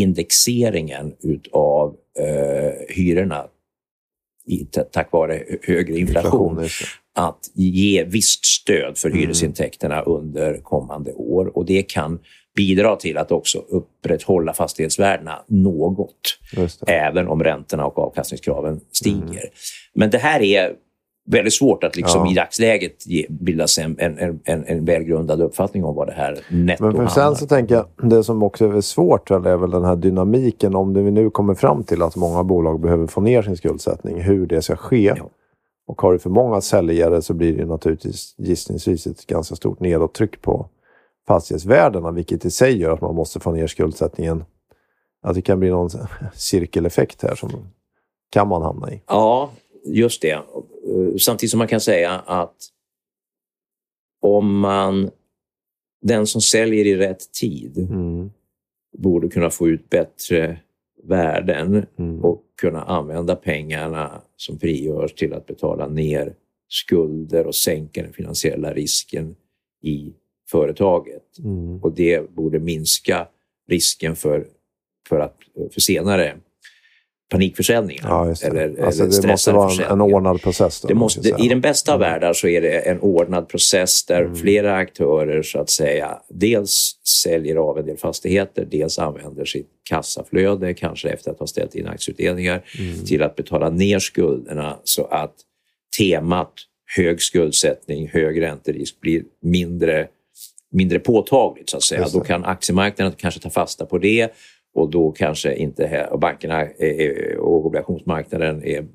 indexeringen 0.01 1.15
utav 1.21 1.97
eh, 2.19 2.95
hyrorna 2.97 3.45
i, 4.47 4.65
tack 4.93 5.13
vare 5.13 5.43
högre 5.63 5.99
inflation, 5.99 6.63
inflation 6.63 6.89
att 7.15 7.51
ge 7.55 8.05
visst 8.05 8.45
stöd 8.45 8.99
för 8.99 9.09
mm. 9.09 9.21
hyresintäkterna 9.21 10.03
under 10.03 10.59
kommande 10.63 11.13
år. 11.13 11.57
Och 11.57 11.65
Det 11.65 11.83
kan 11.83 12.19
bidra 12.57 12.97
till 12.97 13.17
att 13.19 13.33
också 13.33 13.59
upprätthålla 13.59 14.55
fastighetsvärdena 14.55 15.45
något, 15.47 16.39
även 16.87 17.29
om 17.29 17.45
räntorna 17.45 17.87
och 17.87 17.99
avkastningskraven 17.99 18.81
stiger. 18.93 19.21
Mm. 19.21 19.51
Men 19.95 20.11
det 20.11 20.19
här 20.19 20.41
är 20.41 20.73
väldigt 21.31 21.55
svårt 21.55 21.85
att 21.85 21.97
liksom 21.97 22.25
ja. 22.25 22.33
i 22.33 22.35
dagsläget 22.35 23.07
ge, 23.07 23.27
bilda 23.29 23.67
sig 23.67 23.85
en, 23.85 23.99
en, 23.99 24.41
en, 24.45 24.65
en 24.67 24.85
välgrundad 24.85 25.41
uppfattning 25.41 25.85
om 25.85 25.95
vad 25.95 26.07
det 26.07 26.13
här 26.13 26.39
netto 26.49 26.85
Men 26.85 26.95
för 26.97 27.07
Sen 27.07 27.37
så 27.37 27.47
tänker 27.47 27.75
jag, 27.75 28.11
det 28.11 28.25
som 28.25 28.43
också 28.43 28.67
är 28.67 28.81
svårt 28.81 29.31
är 29.31 29.57
väl 29.57 29.71
den 29.71 29.85
här 29.85 29.97
dynamiken. 29.97 30.75
Om 30.75 30.95
vi 30.95 31.11
nu 31.11 31.31
kommer 31.31 31.55
fram 31.55 31.85
till 31.85 32.03
att 32.03 32.17
många 32.17 32.45
bolag 32.45 32.81
behöver 32.81 33.07
få 33.07 33.21
ner 33.21 33.43
sin 33.43 33.57
skuldsättning, 33.57 34.21
hur 34.21 34.47
det 34.47 34.63
ska 34.63 34.77
ske. 34.77 35.15
Ja. 35.17 35.31
Och 35.87 36.03
har 36.03 36.13
du 36.13 36.19
för 36.19 36.31
många 36.31 36.61
säljare 36.61 37.23
så 37.23 37.35
blir 37.35 37.57
det 37.57 37.67
naturligtvis 37.67 38.35
gissningsvis 38.39 39.07
ett 39.07 39.27
ganska 39.27 39.55
stort 39.57 39.81
nedåttryck 39.81 40.43
på 40.43 40.67
fastighetsvärdena, 41.27 42.11
vilket 42.11 42.45
i 42.45 42.51
sig 42.51 42.79
gör 42.79 42.93
att 42.93 43.01
man 43.01 43.15
måste 43.15 43.41
få 43.41 43.53
ner 43.53 43.67
skuldsättningen. 43.67 44.45
Att 45.23 45.35
det 45.35 45.43
kan 45.43 45.61
bli 45.61 45.71
någon 45.71 45.91
cirkeleffekt 46.35 47.23
här 47.23 47.35
som 47.35 47.51
kan 48.31 48.49
man 48.49 48.63
hamna 48.63 48.93
i. 48.93 49.03
Ja, 49.07 49.51
just 49.85 50.23
det. 50.23 50.43
Samtidigt 51.21 51.51
som 51.51 51.59
man 51.59 51.69
kan 51.69 51.81
säga 51.81 52.11
att 52.13 52.57
om 54.21 54.59
man, 54.59 55.11
den 56.03 56.27
som 56.27 56.41
säljer 56.41 56.87
i 56.87 56.97
rätt 56.97 57.33
tid 57.33 57.79
mm. 57.79 58.31
borde 58.99 59.29
kunna 59.29 59.51
få 59.51 59.69
ut 59.69 59.91
bättre 59.91 60.61
värden 61.03 61.87
mm. 61.99 62.25
och 62.25 62.45
kunna 62.61 62.83
använda 62.83 63.37
pengarna 63.37 64.23
som 64.37 64.59
frigörs 64.59 65.15
till 65.15 65.33
att 65.35 65.47
betala 65.47 65.87
ner 65.87 66.35
skulder 66.69 67.47
och 67.47 67.55
sänka 67.55 68.03
den 68.03 68.13
finansiella 68.13 68.75
risken 68.75 69.37
i 69.83 70.15
företaget. 70.51 71.39
Mm. 71.39 71.83
Och 71.83 71.93
det 71.93 72.31
borde 72.31 72.59
minska 72.59 73.29
risken 73.69 74.17
för, 74.17 74.47
för, 75.09 75.21
att, 75.21 75.37
för 75.73 75.81
senare 75.81 76.37
panikförsäljningar. 77.31 78.05
Ja, 78.09 78.25
det. 78.25 78.47
Eller, 78.47 78.85
alltså, 78.85 79.03
eller 79.03 79.23
det 79.23 79.29
måste 79.29 79.53
vara 79.53 79.73
en, 79.73 79.93
en 79.93 80.01
ordnad 80.01 80.43
process. 80.43 80.81
Då, 80.81 80.89
det 80.89 80.95
måste, 80.95 81.29
I 81.39 81.49
den 81.49 81.61
bästa 81.61 81.95
av 81.95 82.03
mm. 82.03 82.13
världar 82.13 82.33
så 82.33 82.49
är 82.49 82.61
det 82.61 82.79
en 82.79 83.01
ordnad 83.01 83.49
process 83.49 84.05
där 84.05 84.23
mm. 84.23 84.37
flera 84.37 84.75
aktörer 84.75 85.43
så 85.43 85.61
att 85.61 85.71
säga 85.71 86.19
dels 86.29 86.93
säljer 87.23 87.57
av 87.57 87.79
en 87.79 87.87
del 87.87 87.97
fastigheter, 87.97 88.69
dels 88.71 88.99
använder 88.99 89.45
sitt 89.45 89.69
kassaflöde, 89.89 90.75
kanske 90.75 91.09
efter 91.09 91.31
att 91.31 91.39
ha 91.39 91.47
ställt 91.47 91.75
in 91.75 91.87
aktieutdelningar, 91.87 92.65
mm. 92.79 93.05
till 93.05 93.23
att 93.23 93.37
betala 93.37 93.71
ner 93.71 93.99
skulderna 93.99 94.77
så 94.85 95.05
att 95.05 95.35
temat 95.99 96.53
hög 96.97 97.23
skuldsättning, 97.23 98.09
hög 98.09 98.43
ränterisk 98.43 99.01
blir 99.01 99.23
mindre 99.43 100.09
mindre 100.71 100.99
påtagligt. 100.99 101.71
så 101.71 101.77
att 101.77 101.83
säga. 101.83 102.07
Då 102.13 102.21
kan 102.21 102.45
aktiemarknaden 102.45 103.15
kanske 103.17 103.41
ta 103.41 103.51
fasta 103.51 103.87
på 103.87 103.99
det 103.99 104.33
och 104.79 104.91
då 104.91 105.13
kanske 105.13 105.55
inte 105.55 106.09
och 106.11 106.19
bankerna 106.19 106.67
och 107.39 107.67
obligationsmarknaden 107.67 108.65
är 108.65 108.87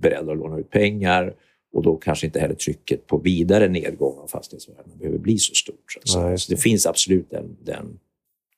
beredda 0.00 0.32
att 0.32 0.38
låna 0.38 0.58
ut 0.58 0.70
pengar 0.70 1.34
och 1.72 1.82
då 1.82 1.96
kanske 1.96 2.26
inte 2.26 2.40
heller 2.40 2.54
trycket 2.54 3.06
på 3.06 3.18
vidare 3.18 3.68
nedgång 3.68 4.18
av 4.18 4.26
fastighetsvärdena 4.26 4.96
behöver 4.98 5.18
bli 5.18 5.38
så 5.38 5.54
stort. 5.54 5.98
Så, 6.04 6.36
så 6.36 6.52
det 6.52 6.56
finns 6.56 6.86
absolut 6.86 7.30
den, 7.30 7.56
den, 7.64 7.98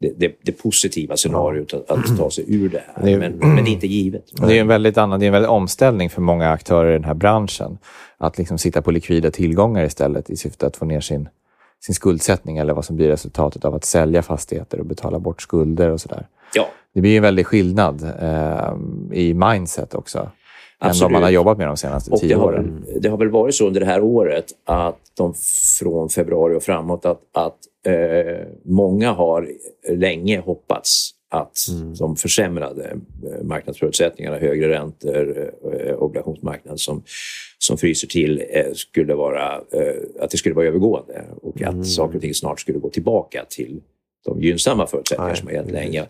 det, 0.01 0.13
det, 0.17 0.39
det 0.43 0.53
positiva 0.53 1.17
scenariot 1.17 1.75
att, 1.75 1.91
att, 1.91 2.19
ta 2.19 2.31
sig 2.31 2.45
ur 2.49 2.69
det 2.69 2.83
här. 2.87 3.05
Det 3.05 3.13
är, 3.13 3.19
men, 3.19 3.33
men, 3.33 3.65
det 3.65 3.71
är 3.71 3.73
inte 3.73 3.87
givet. 3.87 4.25
Det 4.47 4.57
är 4.57 4.61
en 4.61 4.69
väldigt 4.69 4.99
annan, 4.99 5.21
det 5.21 5.25
är 5.25 5.27
en 5.27 5.33
väldig 5.33 5.51
omställning 5.51 6.11
för 6.11 6.21
många 6.23 6.51
aktörer 6.51 6.91
i 6.91 6.93
den 6.93 7.05
här 7.05 7.15
branschen. 7.15 7.79
Att 8.19 8.39
liksom 8.39 8.59
sitta 8.59 8.83
på 8.83 8.91
likvida 8.91 9.31
tillgångar 9.31 9.85
istället 9.85 10.31
i 10.31 10.37
syfte 10.37 10.67
att 10.67 10.77
få 10.77 10.85
ner 10.85 11.01
sin, 11.01 11.29
sin 11.87 11.95
skuldsättning 11.95 12.59
eller 12.59 12.75
vad 12.75 12.85
som 12.85 12.97
blir 12.97 13.09
resultatet 13.09 13.65
av 13.65 13.75
att 13.75 13.85
sälja 13.85 14.23
fastigheter 14.23 14.81
och 14.81 14.87
betala 14.87 15.19
bort 15.19 15.43
skulder 15.43 15.91
och 15.91 16.01
sådär. 16.01 16.27
Ja. 16.55 16.69
Det 16.95 17.01
blir 17.01 17.17
en 17.17 17.23
väldig 17.23 17.47
skillnad 17.47 18.03
eh, 18.21 18.77
i 19.13 19.35
mindset 19.35 19.95
också. 19.95 20.31
Absolut. 20.79 21.03
än 21.03 21.05
vad 21.05 21.13
man 21.13 21.23
har 21.23 21.31
jobbat 21.31 21.59
med 21.59 21.67
de 21.67 21.77
senaste 21.77 22.11
och 22.11 22.21
tio 22.21 22.29
det 22.29 22.41
har, 22.41 22.47
åren. 22.47 22.85
Det 23.01 23.09
har 23.09 23.17
väl 23.17 23.31
varit 23.31 23.55
så 23.55 23.67
under 23.67 23.81
det 23.81 23.87
här 23.87 24.03
året 24.03 24.45
att 24.65 24.99
de 25.17 25.35
från 25.79 26.09
februari 26.09 26.57
och 26.57 26.63
framåt 26.63 27.07
att, 27.07 27.21
att 27.33 27.59
eh, 27.87 28.47
många 28.65 29.13
har 29.13 29.49
länge 29.89 30.41
hoppats 30.41 31.11
att 31.35 31.69
mm. 31.69 31.95
de 31.95 32.17
försämrade 32.17 32.91
eh, 32.91 33.45
marknadsförutsättningarna, 33.45 34.39
högre 34.39 34.69
räntor, 34.69 35.53
eh, 35.73 35.95
obligationsmarknad 35.95 36.81
som, 36.81 37.03
som 37.59 37.79
fryser 37.79 38.09
till, 38.09 38.45
eh, 38.51 38.73
skulle 38.75 39.15
vara, 39.15 39.55
eh, 39.55 40.21
att 40.21 40.31
det 40.31 40.37
skulle 40.37 40.55
vara 40.55 40.67
övergående 40.67 41.25
och 41.43 41.63
att 41.63 41.73
mm. 41.73 41.85
saker 41.85 42.17
och 42.17 42.23
ting 42.23 42.35
snart 42.35 42.61
skulle 42.61 42.79
gå 42.79 42.91
tillbaka 42.91 43.45
till 43.49 43.81
de 44.25 44.43
gynnsamma 44.43 44.87
förutsättningar 44.87 45.29
Nej. 45.29 45.37
som 45.37 45.47
har 45.47 45.55
gällt 45.55 45.71
länge 45.71 46.07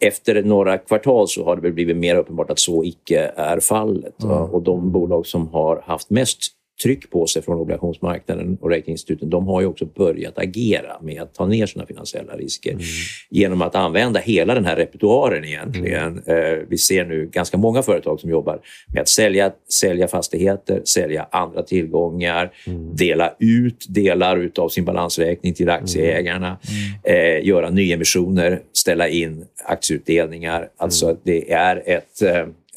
efter 0.00 0.42
några 0.42 0.78
kvartal 0.78 1.28
så 1.28 1.44
har 1.44 1.56
det 1.56 1.70
blivit 1.70 1.96
mer 1.96 2.16
uppenbart 2.16 2.50
att 2.50 2.58
så 2.58 2.84
icke 2.84 3.32
är 3.36 3.60
fallet. 3.60 4.22
Mm. 4.22 4.36
Och 4.36 4.62
de 4.62 4.92
bolag 4.92 5.26
som 5.26 5.48
har 5.48 5.82
haft 5.86 6.10
mest 6.10 6.52
tryck 6.82 7.10
på 7.10 7.26
sig 7.26 7.42
från 7.42 7.58
obligationsmarknaden 7.58 8.58
och 8.60 8.70
ratinginstituten, 8.70 9.30
de 9.30 9.46
har 9.46 9.60
ju 9.60 9.66
också 9.66 9.86
börjat 9.86 10.38
agera 10.38 11.00
med 11.02 11.22
att 11.22 11.34
ta 11.34 11.46
ner 11.46 11.66
sina 11.66 11.86
finansiella 11.86 12.36
risker 12.36 12.70
mm. 12.70 12.84
genom 13.30 13.62
att 13.62 13.74
använda 13.74 14.20
hela 14.20 14.54
den 14.54 14.64
här 14.64 14.76
repertoaren 14.76 15.44
egentligen. 15.44 16.22
Mm. 16.26 16.52
Eh, 16.52 16.58
vi 16.68 16.78
ser 16.78 17.04
nu 17.04 17.26
ganska 17.32 17.56
många 17.56 17.82
företag 17.82 18.20
som 18.20 18.30
jobbar 18.30 18.60
med 18.94 19.02
att 19.02 19.08
sälja, 19.08 19.52
sälja 19.80 20.08
fastigheter, 20.08 20.82
sälja 20.84 21.26
andra 21.30 21.62
tillgångar, 21.62 22.52
mm. 22.66 22.96
dela 22.96 23.34
ut 23.38 23.86
delar 23.88 24.50
av 24.58 24.68
sin 24.68 24.84
balansräkning 24.84 25.54
till 25.54 25.70
aktieägarna, 25.70 26.58
mm. 27.04 27.38
eh, 27.38 27.46
göra 27.46 27.70
nyemissioner, 27.70 28.62
ställa 28.72 29.08
in 29.08 29.44
aktieutdelningar. 29.64 30.68
Alltså 30.76 31.06
mm. 31.06 31.18
det 31.24 31.52
är 31.52 31.82
ett 31.86 32.22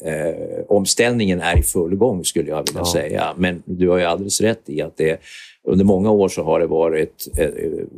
eh, 0.04 0.26
eh, 0.26 0.34
omställningen 0.68 1.40
är 1.40 1.58
i 1.58 1.62
full 1.62 1.96
gång 1.96 2.24
skulle 2.24 2.50
jag 2.50 2.62
vilja 2.66 2.80
ja. 2.80 2.92
säga. 2.92 3.34
Men 3.36 3.62
du 3.64 3.88
har 3.88 3.98
ju 3.98 4.04
alldeles 4.04 4.40
rätt 4.40 4.62
i 4.66 4.82
att 4.82 4.96
det, 4.96 5.20
under 5.64 5.84
många 5.84 6.10
år 6.10 6.28
så 6.28 6.42
har 6.42 6.60
det 6.60 6.66
varit 6.66 7.28
eh, 7.38 7.48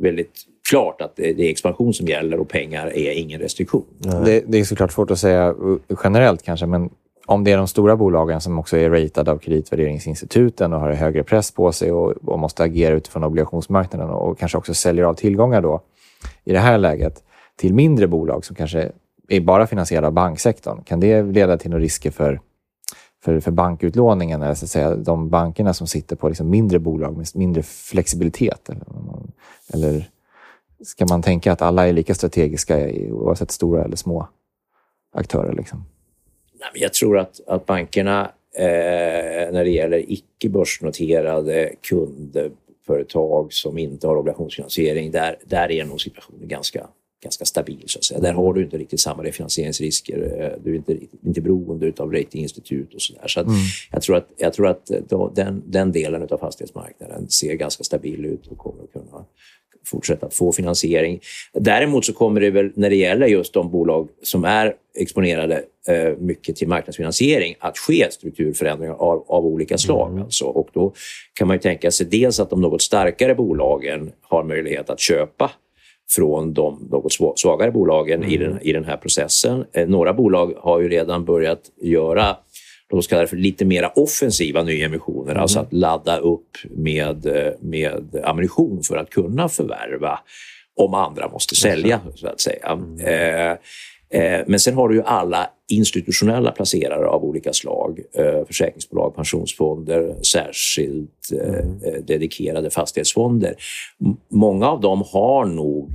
väldigt 0.01 0.33
klart 0.69 1.01
att 1.01 1.15
det, 1.15 1.29
är 1.29 1.49
expansion 1.49 1.93
som 1.93 2.07
gäller 2.07 2.39
och 2.39 2.49
pengar 2.49 2.87
är 2.87 3.11
ingen 3.11 3.39
restriktion. 3.39 3.85
Det, 4.25 4.43
det, 4.47 4.59
är 4.59 4.63
såklart 4.63 4.91
svårt 4.91 5.11
att 5.11 5.19
säga 5.19 5.55
generellt 6.03 6.43
kanske, 6.43 6.65
men 6.65 6.89
om 7.25 7.43
det 7.43 7.51
är 7.51 7.57
de 7.57 7.67
stora 7.67 7.95
bolagen 7.95 8.41
som 8.41 8.59
också 8.59 8.77
är 8.77 8.89
ratade 8.89 9.31
av 9.31 9.37
kreditvärderingsinstituten 9.37 10.73
och 10.73 10.79
har 10.79 10.91
högre 10.91 11.23
press 11.23 11.51
på 11.51 11.71
sig 11.71 11.91
och, 11.91 12.11
och 12.11 12.39
måste 12.39 12.63
agera 12.63 12.95
utifrån 12.95 13.23
obligationsmarknaden 13.23 14.09
och 14.09 14.39
kanske 14.39 14.57
också 14.57 14.73
säljer 14.73 15.05
av 15.05 15.13
tillgångar 15.13 15.61
då 15.61 15.81
i 16.45 16.53
det 16.53 16.59
här 16.59 16.77
läget 16.77 17.23
till 17.55 17.73
mindre 17.73 18.07
bolag 18.07 18.45
som 18.45 18.55
kanske 18.55 18.91
är 19.27 19.41
bara 19.41 19.67
finansierade 19.67 20.07
av 20.07 20.13
banksektorn. 20.13 20.83
Kan 20.83 20.99
det 20.99 21.23
leda 21.23 21.57
till 21.57 21.71
några 21.71 21.83
risker 21.83 22.11
för, 22.11 22.41
för, 23.23 23.39
för 23.39 23.51
bankutlåningen? 23.51 24.41
Eller 24.41 24.53
så 24.53 24.65
att 24.65 24.69
säga, 24.69 24.95
de 24.95 25.29
bankerna 25.29 25.73
som 25.73 25.87
sitter 25.87 26.15
på 26.15 26.27
liksom 26.27 26.49
mindre 26.49 26.79
bolag 26.79 27.17
med 27.17 27.27
mindre 27.33 27.63
flexibilitet? 27.63 28.69
Eller, 28.69 28.83
eller 29.73 30.09
ska 30.83 31.05
man 31.05 31.21
tänka 31.21 31.51
att 31.51 31.61
alla 31.61 31.87
är 31.87 31.93
lika 31.93 32.15
strategiska 32.15 32.89
oavsett 33.11 33.51
stora 33.51 33.83
eller 33.83 33.95
små 33.95 34.27
aktörer? 35.13 35.53
Liksom? 35.53 35.85
Jag 36.73 36.93
tror 36.93 37.17
att, 37.17 37.47
att 37.47 37.65
bankerna 37.65 38.31
eh, 38.57 39.51
när 39.51 39.63
det 39.63 39.69
gäller 39.69 40.11
icke 40.11 40.49
börsnoterade 40.49 41.73
kundföretag 41.81 43.53
som 43.53 43.77
inte 43.77 44.07
har 44.07 44.15
obligationsfinansiering, 44.15 45.11
där, 45.11 45.37
där 45.45 45.71
är 45.71 45.85
nog 45.85 46.01
situationen 46.01 46.47
ganska 46.47 46.87
ganska 47.23 47.45
stabil. 47.45 47.83
Så 47.85 47.99
att 47.99 48.05
säga. 48.05 48.19
Där 48.19 48.33
har 48.33 48.53
du 48.53 48.63
inte 48.63 48.77
riktigt 48.77 48.99
samma 48.99 49.23
refinansieringsrisker. 49.23 50.17
Eh, 50.17 50.63
du 50.63 50.71
är 50.71 50.75
inte, 50.75 50.97
inte 51.25 51.41
beroende 51.41 51.93
av 51.97 52.13
ratinginstitut 52.13 52.93
och 52.93 53.01
sådär. 53.01 53.27
Så, 53.27 53.39
där. 53.39 53.47
mm. 53.47 53.59
jag 53.91 54.01
tror 54.01 54.17
att, 54.17 54.27
jag 54.37 54.53
tror 54.53 54.67
att 54.67 54.85
då, 55.09 55.31
den, 55.35 55.63
den 55.65 55.91
delen 55.91 56.27
av 56.31 56.37
fastighetsmarknaden 56.37 57.29
ser 57.29 57.53
ganska 57.53 57.83
stabil 57.83 58.25
ut 58.25 58.47
och 58.47 58.57
kommer 58.57 58.83
att 58.83 58.93
kunna 58.93 59.25
fortsätta 59.85 60.25
att 60.25 60.33
få 60.33 60.51
finansiering. 60.51 61.19
Däremot 61.53 62.05
så 62.05 62.13
kommer 62.13 62.41
det 62.41 62.49
väl 62.49 62.71
när 62.75 62.89
det 62.89 62.95
gäller 62.95 63.27
just 63.27 63.53
de 63.53 63.71
bolag 63.71 64.09
som 64.23 64.45
är 64.45 64.75
exponerade 64.97 65.63
eh, 65.87 66.17
mycket 66.19 66.55
till 66.55 66.67
marknadsfinansiering 66.67 67.55
att 67.59 67.77
ske 67.77 68.07
strukturförändringar 68.11 68.93
av, 68.93 69.25
av 69.27 69.45
olika 69.45 69.77
slag. 69.77 70.11
Mm. 70.11 70.23
Alltså. 70.23 70.45
Och 70.45 70.69
då 70.73 70.93
kan 71.33 71.47
man 71.47 71.55
ju 71.55 71.61
tänka 71.61 71.91
sig 71.91 72.05
dels 72.05 72.39
att 72.39 72.49
de 72.49 72.61
något 72.61 72.81
starkare 72.81 73.35
bolagen 73.35 74.11
har 74.21 74.43
möjlighet 74.43 74.89
att 74.89 74.99
köpa 74.99 75.51
från 76.09 76.53
de 76.53 76.87
något 76.91 77.39
svagare 77.39 77.71
bolagen 77.71 78.19
mm. 78.19 78.33
i, 78.33 78.37
den, 78.37 78.61
i 78.61 78.73
den 78.73 78.85
här 78.85 78.97
processen. 78.97 79.65
Eh, 79.73 79.87
några 79.87 80.13
bolag 80.13 80.53
har 80.57 80.79
ju 80.79 80.89
redan 80.89 81.25
börjat 81.25 81.61
göra 81.81 82.37
låt 82.89 82.99
oss 82.99 83.07
kalla 83.07 83.21
det 83.21 83.27
för 83.27 83.37
lite 83.37 83.65
mera 83.65 83.89
offensiva 83.89 84.63
nyemissioner, 84.63 85.31
mm. 85.31 85.41
alltså 85.41 85.59
att 85.59 85.73
ladda 85.73 86.17
upp 86.17 86.57
med, 86.69 87.25
eh, 87.25 87.53
med 87.61 88.21
ammunition 88.23 88.83
för 88.83 88.97
att 88.97 89.09
kunna 89.09 89.49
förvärva 89.49 90.19
om 90.75 90.93
andra 90.93 91.29
måste 91.29 91.55
sälja, 91.55 91.99
så 92.15 92.27
att 92.27 92.41
säga. 92.41 92.67
Mm. 92.67 92.99
Eh, 92.99 93.57
Eh, 94.09 94.39
men 94.47 94.59
sen 94.59 94.73
har 94.73 94.89
du 94.89 94.95
ju 94.95 95.03
alla 95.03 95.49
institutionella 95.69 96.51
placerare 96.51 97.07
av 97.07 97.23
olika 97.23 97.53
slag. 97.53 97.99
Eh, 98.13 98.45
försäkringsbolag, 98.45 99.15
pensionsfonder, 99.15 100.15
särskilt 100.23 101.31
eh, 101.33 101.59
mm. 101.59 102.05
dedikerade 102.05 102.69
fastighetsfonder. 102.69 103.55
Många 104.29 104.67
av 104.67 104.81
dem 104.81 105.03
har 105.11 105.45
nog 105.45 105.91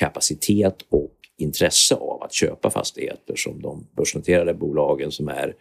kapacitet 0.00 0.76
och 0.88 1.12
intresse 1.38 1.94
av 1.94 2.22
att 2.22 2.32
köpa 2.32 2.70
fastigheter 2.70 3.36
som 3.36 3.62
de 3.62 3.86
börsnoterade 3.96 4.54
bolagen 4.54 5.10
som 5.10 5.28
är 5.28 5.54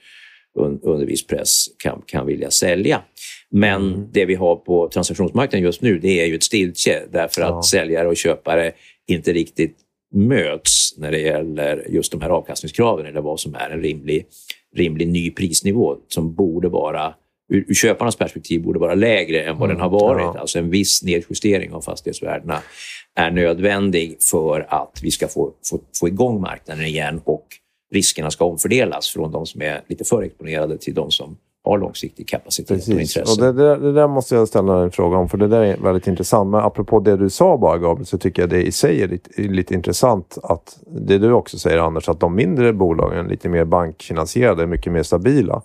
under 0.81 1.05
viss 1.05 1.27
press 1.27 1.65
kan, 1.77 2.01
kan 2.05 2.25
vilja 2.25 2.51
sälja. 2.51 3.01
Men 3.49 3.93
mm. 3.93 4.09
det 4.11 4.25
vi 4.25 4.35
har 4.35 4.55
på 4.55 4.89
transaktionsmarknaden 4.89 5.63
just 5.63 5.81
nu 5.81 5.99
det 5.99 6.21
är 6.21 6.25
ju 6.25 6.35
ett 6.35 6.43
stiltje 6.43 7.03
därför 7.11 7.41
att 7.41 7.49
ja. 7.49 7.63
säljare 7.63 8.07
och 8.07 8.17
köpare 8.17 8.71
inte 9.07 9.33
riktigt 9.33 9.77
möts 10.13 10.97
när 10.97 11.12
det 11.12 11.19
gäller 11.19 11.86
just 11.89 12.12
de 12.12 12.21
här 12.21 12.30
avkastningskraven 12.30 13.06
eller 13.06 13.21
vad 13.21 13.39
som 13.39 13.56
är 13.56 13.69
en 13.69 13.82
rimlig, 13.82 14.26
rimlig 14.76 15.08
ny 15.08 15.32
prisnivå 15.32 15.97
som 16.08 16.34
borde 16.34 16.69
vara 16.69 17.13
ur, 17.49 17.65
ur 17.67 17.73
köparnas 17.73 18.15
perspektiv 18.15 18.62
borde 18.62 18.80
vara 18.80 18.95
lägre 18.95 19.41
än 19.41 19.58
vad 19.58 19.69
mm, 19.69 19.78
den 19.78 19.82
har 19.82 19.99
varit. 19.99 20.23
Ja. 20.23 20.39
Alltså 20.39 20.60
en 20.60 20.69
viss 20.69 21.04
nedjustering 21.04 21.73
av 21.73 21.82
fastighetsvärdena 21.82 22.62
är 23.15 23.32
nödvändig 23.32 24.17
för 24.32 24.65
att 24.69 24.99
vi 25.04 25.12
ska 25.12 25.28
få, 25.28 25.54
få, 25.69 25.80
få 25.99 26.08
igång 26.08 26.41
marknaden 26.41 26.86
igen 26.86 27.21
och 27.23 27.47
riskerna 27.93 28.32
ska 28.32 28.45
omfördelas 28.45 29.10
från 29.10 29.32
de 29.32 29.45
som 29.45 29.62
är 29.62 29.82
lite 29.88 30.04
för 30.04 30.23
exponerade 30.23 30.78
till 30.78 30.93
de 30.93 31.12
som 31.12 31.38
har 31.63 31.78
långsiktig 31.78 32.28
kapacitet 32.28 32.67
Precis. 32.67 32.95
och 32.95 33.02
intresse. 33.02 33.45
Och 33.45 33.54
det, 33.54 33.63
det, 33.63 33.78
det, 33.78 33.93
där 33.93 34.08
måste 34.08 34.36
jag 34.36 34.47
ställa 34.47 34.84
en 34.84 34.91
fråga 34.91 35.17
om, 35.17 35.30
för 35.30 35.38
det 35.38 35.47
där 35.47 35.62
är 35.62 35.78
väldigt 35.78 36.08
intressant. 36.08 36.49
Men 36.49 36.60
apropå 36.60 36.99
det 36.99 37.17
du 37.17 37.30
sa 37.30 37.58
bara, 37.58 37.78
Gabriel, 37.78 38.06
så 38.06 38.17
tycker 38.17 38.41
jag 38.41 38.49
det 38.49 38.63
i 38.63 38.71
sig 38.71 39.02
är 39.02 39.08
lite, 39.08 39.41
lite 39.41 39.73
intressant 39.73 40.38
att 40.43 40.80
det 40.88 41.17
du 41.17 41.32
också 41.32 41.60
säger, 41.60 41.78
Anders, 41.78 42.10
att 42.10 42.19
de 42.19 42.36
mindre 42.36 42.73
bolagen, 42.73 43.28
lite 43.28 43.49
mer 43.49 43.65
bankfinansierade, 43.65 44.63
är 44.63 44.67
mycket 44.67 44.91
mer 44.91 45.04
stabila. 45.04 45.62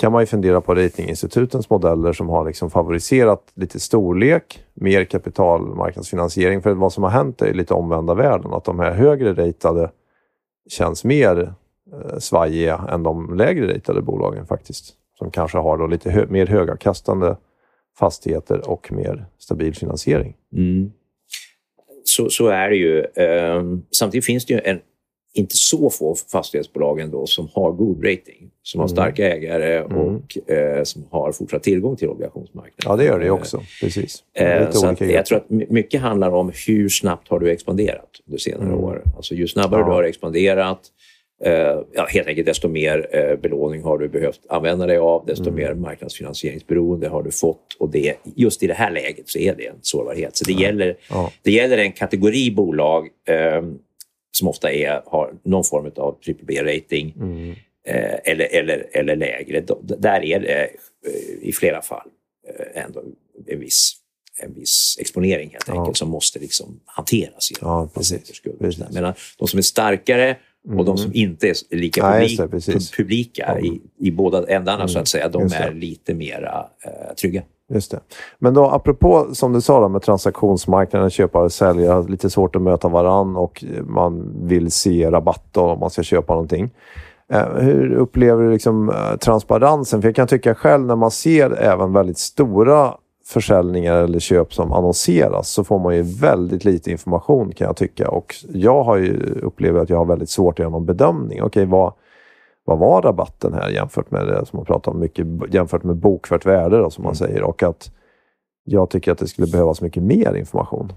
kan 0.00 0.12
man 0.12 0.22
ju 0.22 0.26
fundera 0.26 0.60
på 0.60 0.74
ratinginstitutens 0.74 1.70
modeller 1.70 2.12
som 2.12 2.28
har 2.28 2.44
liksom 2.44 2.70
favoriserat 2.70 3.42
lite 3.54 3.80
storlek, 3.80 4.64
mer 4.74 5.04
kapitalmarknadsfinansiering. 5.04 6.62
För 6.62 6.72
vad 6.72 6.92
som 6.92 7.02
har 7.02 7.10
hänt 7.10 7.42
är 7.42 7.54
lite 7.54 7.74
omvända 7.74 8.14
världen, 8.14 8.52
att 8.52 8.64
de 8.64 8.78
här 8.78 8.92
högre 8.92 9.32
ratade 9.46 9.90
känns 10.70 11.04
mer 11.04 11.54
eh, 11.92 12.18
svajiga 12.18 12.84
än 12.88 13.02
de 13.02 13.36
lägre 13.36 13.74
ratade 13.74 14.02
bolagen 14.02 14.46
faktiskt 14.46 14.97
som 15.18 15.30
kanske 15.30 15.58
har 15.58 15.78
då 15.78 15.86
lite 15.86 16.10
hö 16.10 16.26
mer 16.26 16.46
högavkastande 16.46 17.36
fastigheter 17.98 18.70
och 18.70 18.92
mer 18.92 19.26
stabil 19.38 19.74
finansiering. 19.74 20.36
Mm. 20.56 20.92
Så, 22.04 22.30
så 22.30 22.48
är 22.48 22.70
det 22.70 22.76
ju. 22.76 23.04
Um, 23.56 23.86
samtidigt 23.90 24.24
finns 24.24 24.46
det 24.46 24.54
ju 24.54 24.60
en, 24.64 24.80
inte 25.34 25.56
så 25.56 25.90
få 25.90 26.14
fastighetsbolag 26.32 27.00
ändå 27.00 27.26
som 27.26 27.48
har 27.54 27.72
god 27.72 28.04
rating, 28.04 28.50
som 28.62 28.80
har 28.80 28.86
mm. 28.86 28.96
starka 28.96 29.34
ägare 29.34 29.78
mm. 29.78 29.96
och 29.96 30.50
eh, 30.50 30.82
som 30.82 31.06
har 31.10 31.32
fortsatt 31.32 31.62
tillgång 31.62 31.96
till 31.96 32.08
obligationsmarknaden. 32.08 32.84
Ja, 32.84 32.96
det 32.96 33.04
gör 33.04 33.20
det 33.20 33.30
också. 33.30 33.62
Precis. 33.80 34.24
Eh, 34.34 34.70
så 34.70 34.96
jag 34.98 35.26
tror 35.26 35.38
att 35.38 35.50
mycket 35.50 36.00
handlar 36.00 36.30
om 36.30 36.52
hur 36.66 36.88
snabbt 36.88 37.28
har 37.28 37.40
du 37.40 37.50
expanderat 37.50 38.10
under 38.26 38.38
senare 38.38 38.68
mm. 38.68 38.80
år. 38.80 39.02
Alltså, 39.16 39.34
ju 39.34 39.48
snabbare 39.48 39.80
ja. 39.80 39.86
du 39.86 39.92
har 39.92 40.02
expanderat, 40.02 40.80
ja, 41.92 42.06
helt 42.08 42.28
enkelt, 42.28 42.46
desto 42.46 42.68
mer 42.68 43.16
uh, 43.16 43.40
belåning 43.40 43.82
har 43.82 43.98
du 43.98 44.08
behövt 44.08 44.40
använda 44.48 44.86
dig 44.86 44.98
av, 44.98 45.26
desto 45.26 45.48
mm. 45.48 45.54
mer 45.54 45.74
marknadsfinansieringsberoende 45.74 47.08
har 47.08 47.22
du 47.22 47.30
fått. 47.30 47.76
Och 47.78 47.90
det, 47.90 48.14
just 48.36 48.62
i 48.62 48.66
det 48.66 48.74
här 48.74 48.90
läget 48.90 49.28
så 49.28 49.38
är 49.38 49.54
det 49.54 49.66
en 49.66 49.78
sårbarhet. 49.82 50.36
Så 50.36 50.44
det, 50.44 50.52
ja. 50.52 50.60
gäller, 50.60 50.96
ja. 51.10 51.32
det 51.42 51.52
gäller 51.52 51.78
en 51.78 51.92
kategori 51.92 52.50
bolag 52.50 53.08
uh, 53.30 53.72
som 54.32 54.48
ofta 54.48 54.72
är, 54.72 55.02
har 55.06 55.34
någon 55.42 55.64
form 55.64 55.92
av 55.96 56.18
BBB-rating 56.26 57.14
mm. 57.16 57.54
eller, 58.24 58.54
eller, 58.54 58.86
eller 58.92 59.16
lägre. 59.16 59.64
Där 59.82 60.24
är 60.24 60.40
det 60.40 60.70
i 61.40 61.52
flera 61.52 61.82
fall 61.82 62.08
ändå 62.74 63.02
en 63.46 63.60
viss 63.60 63.94
en 64.42 64.54
viss 64.54 64.96
exponering 65.00 65.50
helt 65.50 65.68
enkelt 65.68 65.96
som 65.96 66.08
måste 66.08 66.38
liksom 66.38 66.80
hanteras. 66.84 67.48
Ja, 67.60 67.90
precis. 67.94 68.40
precis. 68.58 68.84
Medan 68.90 69.14
de 69.38 69.48
som 69.48 69.58
är 69.58 69.62
starkare 69.62 70.36
och 70.68 70.72
mm. 70.72 70.84
de 70.84 70.98
som 70.98 71.14
inte 71.14 71.48
är 71.48 71.76
lika 71.76 72.02
publik, 72.02 72.40
det, 72.66 72.96
publika 72.96 73.44
ja. 73.48 73.58
i, 73.58 73.80
i 73.98 74.10
båda 74.10 74.46
ändarna, 74.46 74.78
mm. 74.78 74.88
så 74.88 74.98
att 74.98 75.08
säga, 75.08 75.28
de 75.28 75.42
är 75.42 75.72
lite 75.72 76.14
mera 76.14 76.66
eh, 76.84 77.14
trygga. 77.14 77.42
Just 77.74 77.90
det. 77.90 78.00
Men 78.38 78.54
då 78.54 78.64
apropå 78.64 79.28
som 79.32 79.52
du 79.52 79.60
sa 79.60 79.80
då, 79.80 79.88
med 79.88 80.02
transaktionsmarknaden, 80.02 81.10
köpare 81.10 81.44
och 81.44 81.52
säljare, 81.52 82.08
lite 82.08 82.30
svårt 82.30 82.56
att 82.56 82.62
möta 82.62 82.88
varann 82.88 83.36
och 83.36 83.64
man 83.86 84.32
vill 84.46 84.70
se 84.70 85.10
rabatt 85.10 85.44
då, 85.52 85.60
om 85.60 85.80
man 85.80 85.90
ska 85.90 86.02
köpa 86.02 86.32
någonting. 86.32 86.70
Eh, 87.32 87.54
hur 87.54 87.92
upplever 87.92 88.42
du 88.42 88.52
liksom, 88.52 88.90
eh, 88.90 89.16
transparensen? 89.16 90.02
För 90.02 90.08
jag 90.08 90.16
kan 90.16 90.28
tycka 90.28 90.54
själv 90.54 90.86
när 90.86 90.96
man 90.96 91.10
ser 91.10 91.62
även 91.62 91.92
väldigt 91.92 92.18
stora 92.18 92.94
försäljningar 93.28 93.94
eller 93.94 94.18
köp 94.18 94.54
som 94.54 94.72
annonseras 94.72 95.48
så 95.48 95.64
får 95.64 95.78
man 95.78 95.96
ju 95.96 96.02
väldigt 96.02 96.64
lite 96.64 96.90
information 96.90 97.52
kan 97.52 97.66
jag 97.66 97.76
tycka. 97.76 98.10
Och 98.10 98.34
jag 98.48 98.84
har 98.84 98.96
ju 98.96 99.40
upplevt 99.42 99.76
att 99.76 99.90
jag 99.90 99.96
har 99.96 100.04
väldigt 100.04 100.30
svårt 100.30 100.54
att 100.54 100.58
göra 100.58 100.70
någon 100.70 100.86
bedömning. 100.86 101.42
Okej, 101.42 101.66
vad, 101.66 101.92
vad 102.64 102.78
var 102.78 103.02
rabatten 103.02 103.54
här 103.54 103.70
jämfört 103.70 104.10
med 104.10 104.26
det 104.26 104.46
som 104.46 104.56
man 104.56 104.66
pratar 104.66 104.92
om 104.92 105.00
mycket, 105.00 105.26
jämfört 105.50 105.84
med 105.84 105.96
bokfört 105.96 106.46
värde 106.46 106.78
då, 106.78 106.90
som 106.90 107.04
man 107.04 107.10
mm. 107.10 107.16
säger. 107.16 107.42
Och 107.42 107.62
att 107.62 107.90
jag 108.64 108.90
tycker 108.90 109.12
att 109.12 109.18
det 109.18 109.26
skulle 109.26 109.46
behövas 109.46 109.80
mycket 109.80 110.02
mer 110.02 110.34
information. 110.34 110.92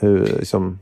Hur, 0.00 0.18
liksom, 0.18 0.78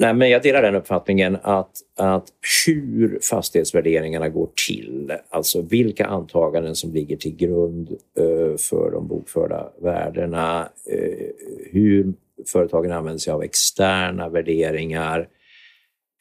Nej, 0.00 0.14
men 0.14 0.30
jag 0.30 0.42
delar 0.42 0.62
den 0.62 0.74
uppfattningen 0.74 1.38
att, 1.42 1.70
att 1.96 2.24
hur 2.66 3.18
fastighetsvärderingarna 3.22 4.28
går 4.28 4.48
till, 4.66 5.12
alltså 5.28 5.62
vilka 5.62 6.06
antaganden 6.06 6.74
som 6.74 6.92
ligger 6.92 7.16
till 7.16 7.36
grund 7.36 7.90
uh, 7.90 8.56
för 8.56 8.90
de 8.90 9.08
bokförda 9.08 9.72
värdena, 9.82 10.68
uh, 10.92 11.26
hur 11.70 12.12
företagen 12.52 12.92
använder 12.92 13.18
sig 13.18 13.32
av 13.32 13.42
externa 13.42 14.28
värderingar 14.28 15.28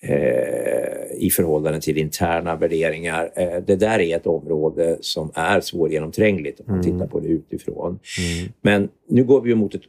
uh, 0.09 1.17
i 1.17 1.29
förhållande 1.31 1.81
till 1.81 1.97
interna 1.97 2.55
värderingar. 2.55 3.31
det 3.67 3.75
där 3.75 3.99
är 3.99 4.15
ett 4.15 4.27
område 4.27 4.97
som 5.01 5.31
är 5.33 5.61
svårgenomträngligt 5.61 6.59
om 6.59 6.65
man 6.67 6.79
mm. 6.79 6.91
tittar 6.91 7.07
på 7.07 7.19
det 7.19 7.27
utifrån. 7.27 7.99
Mm. 8.19 8.51
Men 8.61 8.89
nu 9.07 9.23
går 9.23 9.41
vi 9.41 9.55
mot 9.55 9.75
ett 9.75 9.83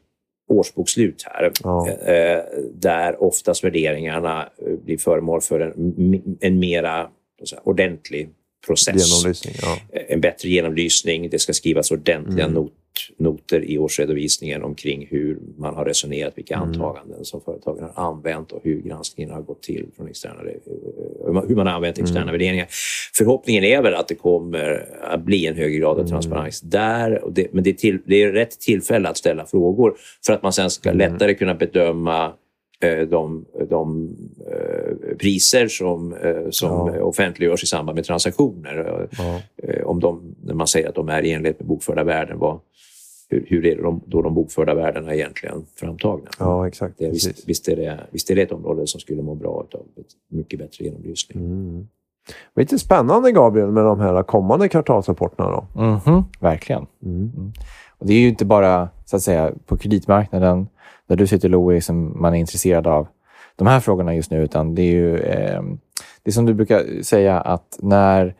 årsbokslut 0.50 1.22
här 1.26 1.52
ja. 1.62 1.88
Eh, 1.88 2.42
där 2.74 3.22
oftast 3.22 3.64
värderingarna 3.64 4.48
eh, 4.66 4.72
blir 4.84 4.98
föremål 4.98 5.40
för 5.40 5.60
en, 5.60 6.22
en 6.40 6.58
mera 6.58 7.08
säga, 7.48 7.60
ordentlig 7.64 8.28
process. 8.66 9.24
Ja. 9.62 9.78
Eh, 9.92 10.02
en 10.08 10.20
bättre 10.20 10.48
genomlysning. 10.48 11.30
Det 11.30 11.38
ska 11.38 11.52
skrivas 11.52 11.90
ordentliga 11.90 12.44
mm. 12.44 12.54
not, 12.54 12.72
noter 13.16 13.64
i 13.64 13.78
årsredovisningen 13.78 14.62
omkring 14.62 15.06
hur 15.10 15.38
man 15.58 15.74
har 15.74 15.84
resonerat, 15.84 16.38
vilka 16.38 16.54
mm. 16.54 16.68
antaganden 16.68 17.24
som 17.24 17.40
företagen 17.40 17.88
har 17.94 18.04
använt 18.04 18.52
och 18.52 18.60
hur 18.64 18.80
granskningen 18.80 19.32
har 19.32 19.42
gått 19.42 19.62
till 19.62 19.86
från 19.96 20.08
externa, 20.08 20.34
hur 21.48 21.54
man 21.54 21.66
har 21.66 21.74
använt 21.74 21.98
externa 21.98 22.22
mm. 22.22 22.32
värderingar. 22.32 22.66
Förhoppningen 23.14 23.64
är 23.64 23.82
väl 23.82 23.94
att 23.94 24.08
det 24.08 24.14
kommer 24.14 24.88
att 25.02 25.22
bli 25.22 25.46
en 25.46 25.56
högre 25.56 25.78
grad 25.78 25.90
av 25.90 25.98
mm. 25.98 26.10
transparens 26.10 26.60
där. 26.60 27.22
Det, 27.30 27.52
men 27.52 27.64
det 27.64 27.70
är, 27.70 27.74
till, 27.74 27.98
det 28.06 28.22
är 28.22 28.32
rätt 28.32 28.60
tillfälle 28.60 29.08
att 29.08 29.16
ställa 29.16 29.46
frågor 29.46 29.96
för 30.26 30.32
att 30.32 30.42
man 30.42 30.52
sen 30.52 30.70
ska 30.70 30.90
mm. 30.90 30.98
lättare 30.98 31.34
kunna 31.34 31.54
bedöma 31.54 32.26
Eh, 32.26 32.32
de, 33.10 33.44
de 33.70 34.08
eh, 34.46 35.16
priser 35.16 35.68
som, 35.68 36.12
eh, 36.12 36.50
som 36.50 36.94
ja. 36.94 37.02
offentliggörs 37.02 37.62
i 37.62 37.66
samband 37.66 37.96
med 37.96 38.04
transaktioner. 38.04 39.08
Ja. 39.18 39.40
Om 39.84 40.00
de, 40.00 40.34
när 40.44 40.54
man 40.54 40.66
säger 40.66 40.88
att 40.88 40.94
de 40.94 41.08
är 41.08 41.22
i 41.22 41.32
enlighet 41.32 41.60
med 41.60 41.68
bokförda 41.68 42.04
värden, 42.04 42.38
vad, 42.38 42.60
hur, 43.30 43.44
hur 43.48 43.66
är 43.66 43.82
de, 43.82 44.00
då 44.06 44.22
de 44.22 44.34
bokförda 44.34 44.74
värdena 44.74 45.14
egentligen 45.14 45.66
framtagna? 45.76 46.30
Ja, 46.38 46.68
exakt. 46.68 46.98
Det, 46.98 47.10
visst, 47.10 47.48
visst, 47.48 47.68
är 47.68 47.76
det, 47.76 48.00
visst 48.10 48.30
är 48.30 48.36
det 48.36 48.42
ett 48.42 48.52
område 48.52 48.86
som 48.86 49.00
skulle 49.00 49.22
må 49.22 49.34
bra 49.34 49.50
av 49.50 49.86
mycket 50.28 50.58
bättre 50.58 50.84
genomlysning. 50.84 51.44
Mm. 51.44 51.88
Lite 52.56 52.78
spännande, 52.78 53.32
Gabriel, 53.32 53.70
med 53.70 53.84
de 53.84 54.00
här 54.00 54.22
kommande 54.22 54.68
kvartalsrapporterna. 54.68 55.50
Då. 55.50 55.80
Mm 55.80 55.98
-hmm, 55.98 56.24
verkligen. 56.40 56.86
Mm. 57.02 57.32
mm. 57.36 57.52
Och 57.98 58.06
det 58.06 58.14
är 58.14 58.18
ju 58.18 58.28
inte 58.28 58.44
bara 58.44 58.88
så 59.04 59.16
att 59.16 59.22
säga, 59.22 59.52
på 59.66 59.76
kreditmarknaden 59.76 60.68
där 61.10 61.16
du 61.16 61.26
sitter 61.26 61.48
Louis 61.48 61.86
som 61.86 62.22
man 62.22 62.34
är 62.34 62.38
intresserad 62.38 62.86
av 62.86 63.06
de 63.56 63.66
här 63.66 63.80
frågorna 63.80 64.14
just 64.14 64.30
nu, 64.30 64.42
utan 64.42 64.74
det 64.74 64.82
är 64.82 64.92
ju 64.92 65.18
eh, 65.18 65.62
det 66.22 66.30
är 66.30 66.32
som 66.32 66.46
du 66.46 66.54
brukar 66.54 67.02
säga 67.02 67.40
att 67.40 67.78
när 67.82 68.34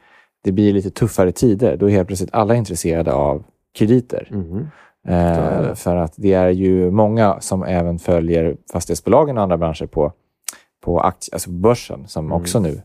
det 0.45 0.53
blir 0.53 0.73
lite 0.73 0.91
tuffare 0.91 1.33
tider, 1.33 1.77
då 1.77 1.87
är 1.87 1.91
helt 1.91 2.07
plötsligt 2.07 2.35
alla 2.35 2.55
intresserade 2.55 3.13
av 3.13 3.45
krediter. 3.79 4.29
Mm. 4.31 4.67
Eh, 5.09 5.75
för 5.75 5.97
att 5.97 6.13
det 6.17 6.33
är 6.33 6.49
ju 6.49 6.91
många 6.91 7.41
som 7.41 7.63
även 7.63 7.99
följer 7.99 8.57
fastighetsbolagen 8.73 9.37
och 9.37 9.43
andra 9.43 9.59
branscher 9.59 9.87
på, 9.87 10.13
på 10.81 11.01
aktie, 11.01 11.35
alltså 11.35 11.51
börsen, 11.51 12.09
som 12.09 12.25
mm. 12.25 12.37
också 12.37 12.61
nu 12.61 12.83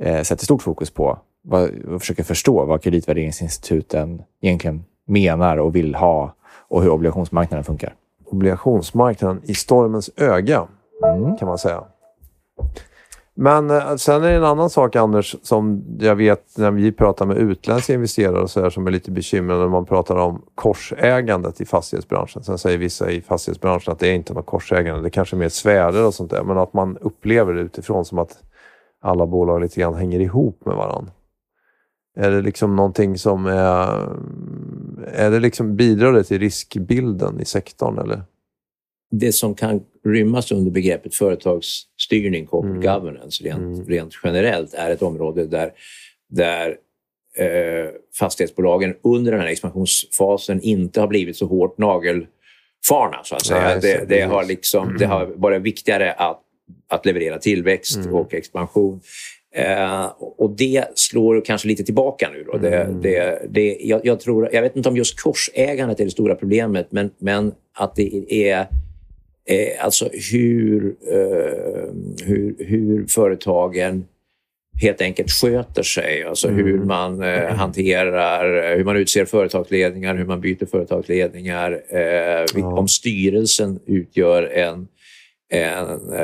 eh, 0.00 0.22
sätter 0.22 0.44
stort 0.44 0.62
fokus 0.62 0.90
på 0.90 1.18
vad, 1.42 1.70
och 1.70 2.00
försöker 2.00 2.24
förstå 2.24 2.64
vad 2.64 2.82
kreditvärderingsinstituten 2.82 4.22
egentligen 4.40 4.84
menar 5.06 5.56
och 5.56 5.76
vill 5.76 5.94
ha 5.94 6.34
och 6.68 6.82
hur 6.82 6.90
obligationsmarknaden 6.90 7.64
funkar 7.64 7.94
obligationsmarknaden 8.26 9.40
i 9.44 9.54
stormens 9.54 10.10
öga, 10.16 10.66
mm. 11.04 11.36
kan 11.36 11.48
man 11.48 11.58
säga. 11.58 11.84
Men 13.38 13.70
eh, 13.70 13.96
sen 13.96 14.24
är 14.24 14.28
det 14.28 14.36
en 14.36 14.44
annan 14.44 14.70
sak, 14.70 14.96
Anders, 14.96 15.36
som 15.42 15.84
jag 15.98 16.16
vet 16.16 16.58
när 16.58 16.70
vi 16.70 16.92
pratar 16.92 17.26
med 17.26 17.36
utländska 17.36 17.94
investerare 17.94 18.42
och 18.42 18.50
så 18.50 18.62
här, 18.62 18.70
som 18.70 18.86
är 18.86 18.90
lite 18.90 19.10
bekymrade 19.10 19.60
när 19.60 19.68
man 19.68 19.84
pratar 19.86 20.16
om 20.16 20.42
korsägandet 20.54 21.60
i 21.60 21.64
fastighetsbranschen. 21.64 22.42
Sen 22.42 22.58
säger 22.58 22.78
vissa 22.78 23.10
i 23.10 23.20
fastighetsbranschen 23.20 23.92
att 23.92 23.98
det 23.98 24.08
är 24.08 24.14
inte 24.14 24.34
något 24.34 24.46
korsägande, 24.46 25.02
det 25.02 25.08
är 25.08 25.10
kanske 25.10 25.36
är 25.36 25.38
mer 25.38 25.48
sfärer 25.48 26.06
och 26.06 26.14
sånt 26.14 26.30
där, 26.30 26.42
men 26.42 26.58
att 26.58 26.72
man 26.72 26.96
upplever 26.96 27.54
det 27.54 27.60
utifrån 27.60 28.04
som 28.04 28.18
att 28.18 28.38
alla 29.02 29.26
bolag 29.26 29.60
lite 29.60 29.80
grann 29.80 29.94
hänger 29.94 30.20
ihop 30.20 30.66
med 30.66 30.76
varandra. 30.76 31.12
Är 32.16 32.30
det 32.30 32.42
liksom 32.42 32.76
någonting 32.76 33.18
som 33.18 33.46
är... 33.46 34.08
är 35.06 35.30
det 35.30 35.40
liksom, 35.40 35.76
bidrar 35.76 36.12
det 36.12 36.24
till 36.24 36.38
riskbilden 36.38 37.40
i 37.40 37.44
sektorn? 37.44 37.98
Eller? 37.98 38.22
Det 39.10 39.32
som 39.32 39.54
kan 39.54 39.80
rymmas 40.04 40.52
under 40.52 40.70
begreppet 40.70 41.14
företagsstyrning, 41.14 42.46
corporate 42.46 42.86
mm. 42.86 43.00
governance, 43.00 43.44
rent, 43.44 43.78
mm. 43.78 43.86
rent 43.86 44.12
generellt, 44.24 44.74
är 44.74 44.90
ett 44.90 45.02
område 45.02 45.46
där, 45.46 45.72
där 46.28 46.76
eh, 47.36 47.90
fastighetsbolagen 48.18 48.94
under 49.02 49.32
den 49.32 49.40
här 49.40 49.48
expansionsfasen 49.48 50.60
inte 50.60 51.00
har 51.00 51.08
blivit 51.08 51.36
så 51.36 51.46
hårt 51.46 51.78
nagelfarna. 51.78 53.24
Så 53.24 53.34
att 53.34 53.46
säga. 53.46 53.60
Nej, 53.60 53.78
det, 53.80 54.04
det, 54.08 54.20
har 54.20 54.44
liksom, 54.44 54.96
det 54.98 55.06
har 55.06 55.26
varit 55.26 55.62
viktigare 55.62 56.12
att, 56.12 56.40
att 56.88 57.06
leverera 57.06 57.38
tillväxt 57.38 57.96
mm. 57.96 58.14
och 58.14 58.34
expansion 58.34 59.00
Eh, 59.56 60.12
och 60.18 60.50
det 60.50 60.84
slår 60.94 61.44
kanske 61.44 61.68
lite 61.68 61.84
tillbaka 61.84 62.30
nu. 62.32 62.44
Då. 62.52 62.58
Det, 62.58 62.76
mm. 62.76 63.00
det, 63.02 63.42
det, 63.48 63.76
jag, 63.80 64.00
jag, 64.06 64.20
tror, 64.20 64.48
jag 64.52 64.62
vet 64.62 64.76
inte 64.76 64.88
om 64.88 64.96
just 64.96 65.20
korsägandet 65.20 66.00
är 66.00 66.04
det 66.04 66.10
stora 66.10 66.34
problemet, 66.34 66.86
men, 66.90 67.10
men 67.18 67.52
att 67.78 67.96
det 67.96 68.32
är 68.50 68.58
eh, 69.48 69.84
alltså 69.84 70.08
hur, 70.32 70.96
eh, 71.12 71.92
hur, 72.24 72.54
hur 72.58 73.06
företagen 73.06 74.04
helt 74.82 75.00
enkelt 75.00 75.30
sköter 75.30 75.82
sig. 75.82 76.24
Alltså 76.24 76.48
mm. 76.48 76.64
hur 76.64 76.78
man 76.78 77.22
eh, 77.22 77.54
hanterar, 77.54 78.76
hur 78.76 78.84
man 78.84 78.96
utser 78.96 79.24
företagsledningar, 79.24 80.14
hur 80.14 80.24
man 80.24 80.40
byter 80.40 80.66
företagsledningar. 80.66 81.82
Eh, 81.88 82.00
ja. 82.54 82.78
Om 82.78 82.88
styrelsen 82.88 83.80
utgör 83.86 84.42
en 84.42 84.88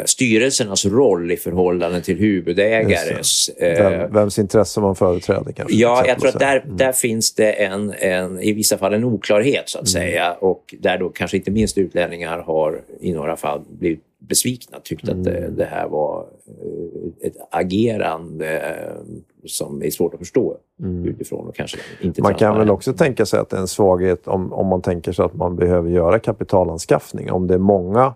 styrelsernas 0.05 0.87
roll 0.87 1.31
i 1.31 1.37
förhållande 1.37 2.01
till 2.01 2.19
huvudägares... 2.19 3.51
Vem, 3.61 3.93
eh, 3.93 4.09
vems 4.09 4.39
intresse 4.39 4.81
man 4.81 4.97
företräder 4.97 5.53
kanske? 5.53 5.77
Ja, 5.77 6.05
jag 6.07 6.19
tror 6.19 6.29
att 6.29 6.39
där, 6.39 6.63
mm. 6.65 6.77
där 6.77 6.93
finns 6.93 7.35
det 7.35 7.53
en, 7.53 7.93
en, 7.99 8.41
i 8.41 8.53
vissa 8.53 8.79
fall 8.79 8.95
en 8.95 9.05
oklarhet 9.05 9.69
så 9.69 9.79
att 9.79 9.95
mm. 9.95 10.07
säga 10.07 10.33
och 10.33 10.75
där 10.79 10.99
då 10.99 11.09
kanske 11.09 11.37
inte 11.37 11.51
minst 11.51 11.79
utlänningar 11.79 12.39
har 12.39 12.83
i 13.01 13.13
några 13.13 13.37
fall 13.37 13.61
blivit 13.71 14.05
besvikna, 14.29 14.79
tyckt 14.85 15.09
mm. 15.09 15.19
att 15.19 15.25
det, 15.25 15.51
det, 15.57 15.65
här 15.65 15.89
var 15.89 16.27
eh, 16.47 17.27
ett 17.27 17.37
agerande 17.51 18.61
eh, 18.61 19.03
som 19.47 19.83
är 19.83 19.91
svårt 19.91 20.15
att 20.15 20.19
förstå 20.19 20.57
mm. 20.81 21.05
utifrån. 21.05 21.49
Och 21.49 21.55
kanske 21.55 21.79
inte 22.01 22.23
man 22.23 22.35
kan 22.35 22.59
väl 22.59 22.71
också 22.71 22.93
tänka 22.93 23.27
sig 23.27 23.41
att 23.41 23.51
det 23.51 23.57
är 23.57 23.61
en 23.61 23.69
svaghet 23.69 24.29
om, 24.29 24.53
om 24.53 24.67
man 24.67 24.83
tänker 24.83 25.13
sig 25.13 25.25
att 25.25 25.35
man 25.35 25.57
behöver 25.57 25.91
göra 25.91 26.19
kapitalanskaffning. 26.19 27.31
Om 27.31 27.47
det 27.47 27.55
är 27.55 27.59
många 27.59 28.15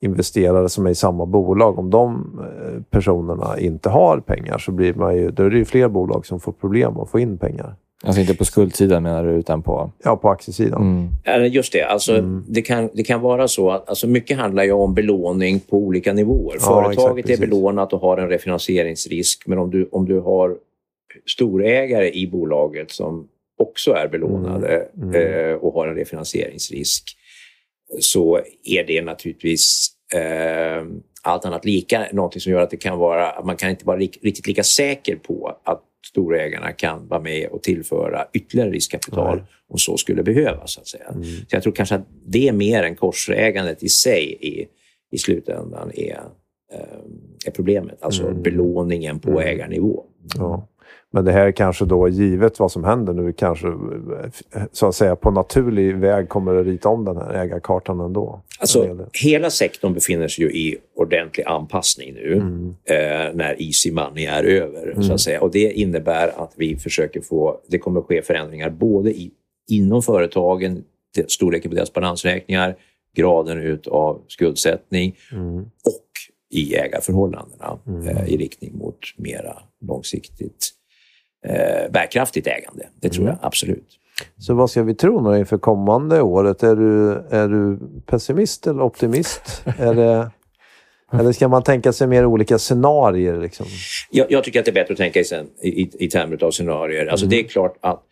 investerare 0.00 0.68
som 0.68 0.86
är 0.86 0.90
i 0.90 0.94
samma 0.94 1.26
bolag. 1.26 1.78
Om 1.78 1.90
de 1.90 2.38
eh, 2.40 2.82
personerna 2.90 3.58
inte 3.58 3.88
har 3.88 4.20
pengar 4.20 4.58
så 4.58 4.72
blir 4.72 4.94
man 4.94 5.16
ju, 5.16 5.30
då 5.30 5.42
är 5.42 5.50
det 5.50 5.58
ju 5.58 5.64
fler 5.64 5.88
bolag 5.88 6.26
som 6.26 6.40
får 6.40 6.52
problem 6.52 6.96
att 6.96 7.10
få 7.10 7.20
in 7.20 7.38
pengar. 7.38 7.74
Alltså 8.04 8.20
inte 8.20 8.34
på 8.34 8.44
skuldsidan 8.44 9.02
menar 9.02 9.24
du, 9.24 9.30
utan 9.30 9.62
på... 9.62 9.90
Ja, 10.04 10.16
på 10.16 10.28
aktiesidan. 10.30 11.10
Mm. 11.26 11.52
Just 11.52 11.72
det. 11.72 11.82
Alltså, 11.82 12.12
Mm. 12.12 12.44
det, 12.48 12.62
kan, 12.62 12.88
det 12.94 13.02
kan 13.02 13.20
vara 13.20 13.48
så 13.48 13.70
att 13.70 13.88
alltså, 13.88 14.06
mycket 14.06 14.36
handlar 14.38 14.64
ju 14.64 14.72
om 14.72 14.94
belåning 14.94 15.60
på 15.60 15.76
olika 15.76 16.12
nivåer. 16.12 16.56
Ja, 16.60 16.66
Företaget 16.66 16.92
exakt, 16.98 17.18
är 17.18 17.22
precis. 17.22 17.40
belånat 17.40 17.92
och 17.92 18.00
har 18.00 18.18
en 18.18 18.28
refinansieringsrisk. 18.28 19.42
Men 19.46 19.58
om 19.58 19.70
du, 19.70 19.88
om 19.92 20.06
du 20.06 20.20
har 20.20 20.56
storägare 21.26 22.10
i 22.10 22.26
bolaget 22.26 22.90
som 22.90 23.28
också 23.58 23.92
är 23.92 24.08
belånade 24.08 24.88
Mm. 25.02 25.14
Eh, 25.14 25.54
och 25.54 25.74
har 25.74 25.86
en 25.88 25.94
refinansieringsrisk 25.94 27.16
så 28.00 28.40
är 28.64 28.84
det 28.86 29.02
naturligtvis 29.02 29.89
eh, 30.14 30.86
allt 31.22 31.44
annat 31.44 31.64
lika 31.64 32.06
någonting 32.12 32.40
som 32.40 32.52
gör 32.52 32.60
att 32.60 32.70
det 32.70 32.76
kan 32.76 32.98
vara 32.98 33.30
att 33.30 33.46
man 33.46 33.56
kan 33.56 33.70
inte 33.70 33.84
vara 33.86 33.98
rik- 33.98 34.18
riktigt 34.22 34.46
lika 34.46 34.62
säker 34.62 35.16
på 35.16 35.56
att 35.64 35.82
storägarna 36.06 36.72
kan 36.72 37.08
vara 37.08 37.20
med 37.20 37.48
och 37.48 37.62
tillföra 37.62 38.24
ytterligare 38.32 38.70
riskkapital 38.70 39.36
Nej. 39.36 39.44
om 39.68 39.78
så 39.78 39.96
skulle 39.96 40.22
behövas. 40.22 40.72
Så, 40.72 40.80
att 40.80 40.86
säga. 40.86 41.08
Mm. 41.08 41.24
så 41.24 41.46
jag 41.50 41.62
tror 41.62 41.72
kanske 41.72 41.94
att 41.94 42.06
det 42.26 42.48
är 42.48 42.52
mer 42.52 42.82
än 42.82 42.96
korsägandet 42.96 43.82
i 43.82 43.88
sig 43.88 44.36
i, 44.40 44.66
i 45.12 45.18
slutändan 45.18 45.90
är, 45.94 46.20
eh, 46.72 46.80
är 47.46 47.50
problemet. 47.50 48.02
Alltså 48.02 48.26
Mm. 48.26 48.42
belåningen 48.42 49.18
på 49.20 49.30
Mm. 49.30 49.42
ägarnivå. 49.46 50.04
Ja. 50.38 50.66
Men 51.12 51.24
det 51.24 51.32
här 51.32 51.52
kanske 51.52 51.84
då, 51.84 52.08
givet 52.08 52.58
vad 52.58 52.72
som 52.72 52.84
händer 52.84 53.12
nu, 53.12 53.32
kanske 53.32 53.66
eh, 53.68 54.62
så 54.72 54.86
att 54.86 54.94
säga 54.94 55.16
på 55.16 55.30
naturlig 55.30 55.96
väg 55.96 56.28
kommer 56.28 56.54
att 56.54 56.66
rita 56.66 56.88
om 56.88 57.04
den 57.04 57.16
här 57.16 57.34
ägarkartan 57.34 58.00
ändå. 58.00 58.40
Alltså, 58.60 59.08
hela 59.12 59.50
sektorn 59.50 59.94
befinner 59.94 60.28
sig 60.28 60.44
ju 60.44 60.50
i 60.50 60.76
ordentlig 60.96 61.44
anpassning 61.44 62.14
nu 62.14 62.32
Mm. 62.34 62.68
eh, 62.84 63.34
när 63.34 63.62
easy 63.62 63.92
money 63.92 64.26
är 64.26 64.44
över. 64.44 65.02
Så 65.02 65.12
att 65.12 65.20
säga. 65.20 65.40
Och 65.40 65.50
Det 65.50 65.72
innebär 65.72 66.28
att 66.42 66.52
vi 66.56 66.76
försöker 66.76 67.20
få... 67.20 67.60
Det 67.68 67.78
kommer 67.78 68.00
att 68.00 68.06
ske 68.06 68.22
förändringar 68.22 68.70
både 68.70 69.10
i, 69.10 69.30
inom 69.70 70.02
företagen, 70.02 70.84
storleken 71.28 71.70
på 71.70 71.74
deras 71.76 71.92
balansräkningar, 71.92 72.76
graden 73.16 73.58
ut 73.58 73.86
av 73.86 74.20
skuldsättning 74.28 75.16
Mm. 75.32 75.60
och 75.62 76.06
i 76.52 76.74
ägarförhållandena 76.76 77.78
Mm. 77.86 78.08
eh, 78.08 78.28
i 78.28 78.36
riktning 78.36 78.78
mot 78.78 78.98
mera 79.16 79.56
långsiktigt 79.86 80.70
eh, 81.46 81.90
bärkraftigt 81.90 82.46
ägande. 82.46 82.86
Det 83.00 83.08
tror 83.08 83.24
Mm. 83.24 83.36
jag 83.40 83.46
absolut. 83.46 83.96
Så 84.38 84.54
vad 84.54 84.70
ska 84.70 84.82
vi 84.82 84.94
tro 84.94 85.30
nu 85.30 85.38
inför 85.38 85.58
kommande 85.58 86.22
året? 86.22 86.62
Är 86.62 86.76
du, 86.76 87.12
är 87.30 87.48
du 87.48 87.78
pessimist 88.06 88.66
eller 88.66 88.82
optimist? 88.82 89.62
är 89.78 89.94
det, 89.94 90.30
eller 91.12 91.32
ska 91.32 91.48
man 91.48 91.62
tänka 91.62 91.92
sig 91.92 92.06
mer 92.06 92.26
olika 92.26 92.58
scenarier? 92.58 93.40
Liksom? 93.40 93.66
Jag, 94.10 94.26
jag 94.32 94.44
tycker 94.44 94.58
att 94.58 94.64
det 94.64 94.70
är 94.70 94.74
bättre 94.74 94.92
att 94.92 94.98
tänka 94.98 95.20
i, 95.20 95.24
i, 95.62 95.90
i, 95.98 96.08
termer 96.08 96.44
av 96.44 96.50
scenarier. 96.50 97.06
Alltså 97.06 97.26
Det 97.26 97.38
är 97.40 97.44
klart 97.44 97.76
att 97.80 98.02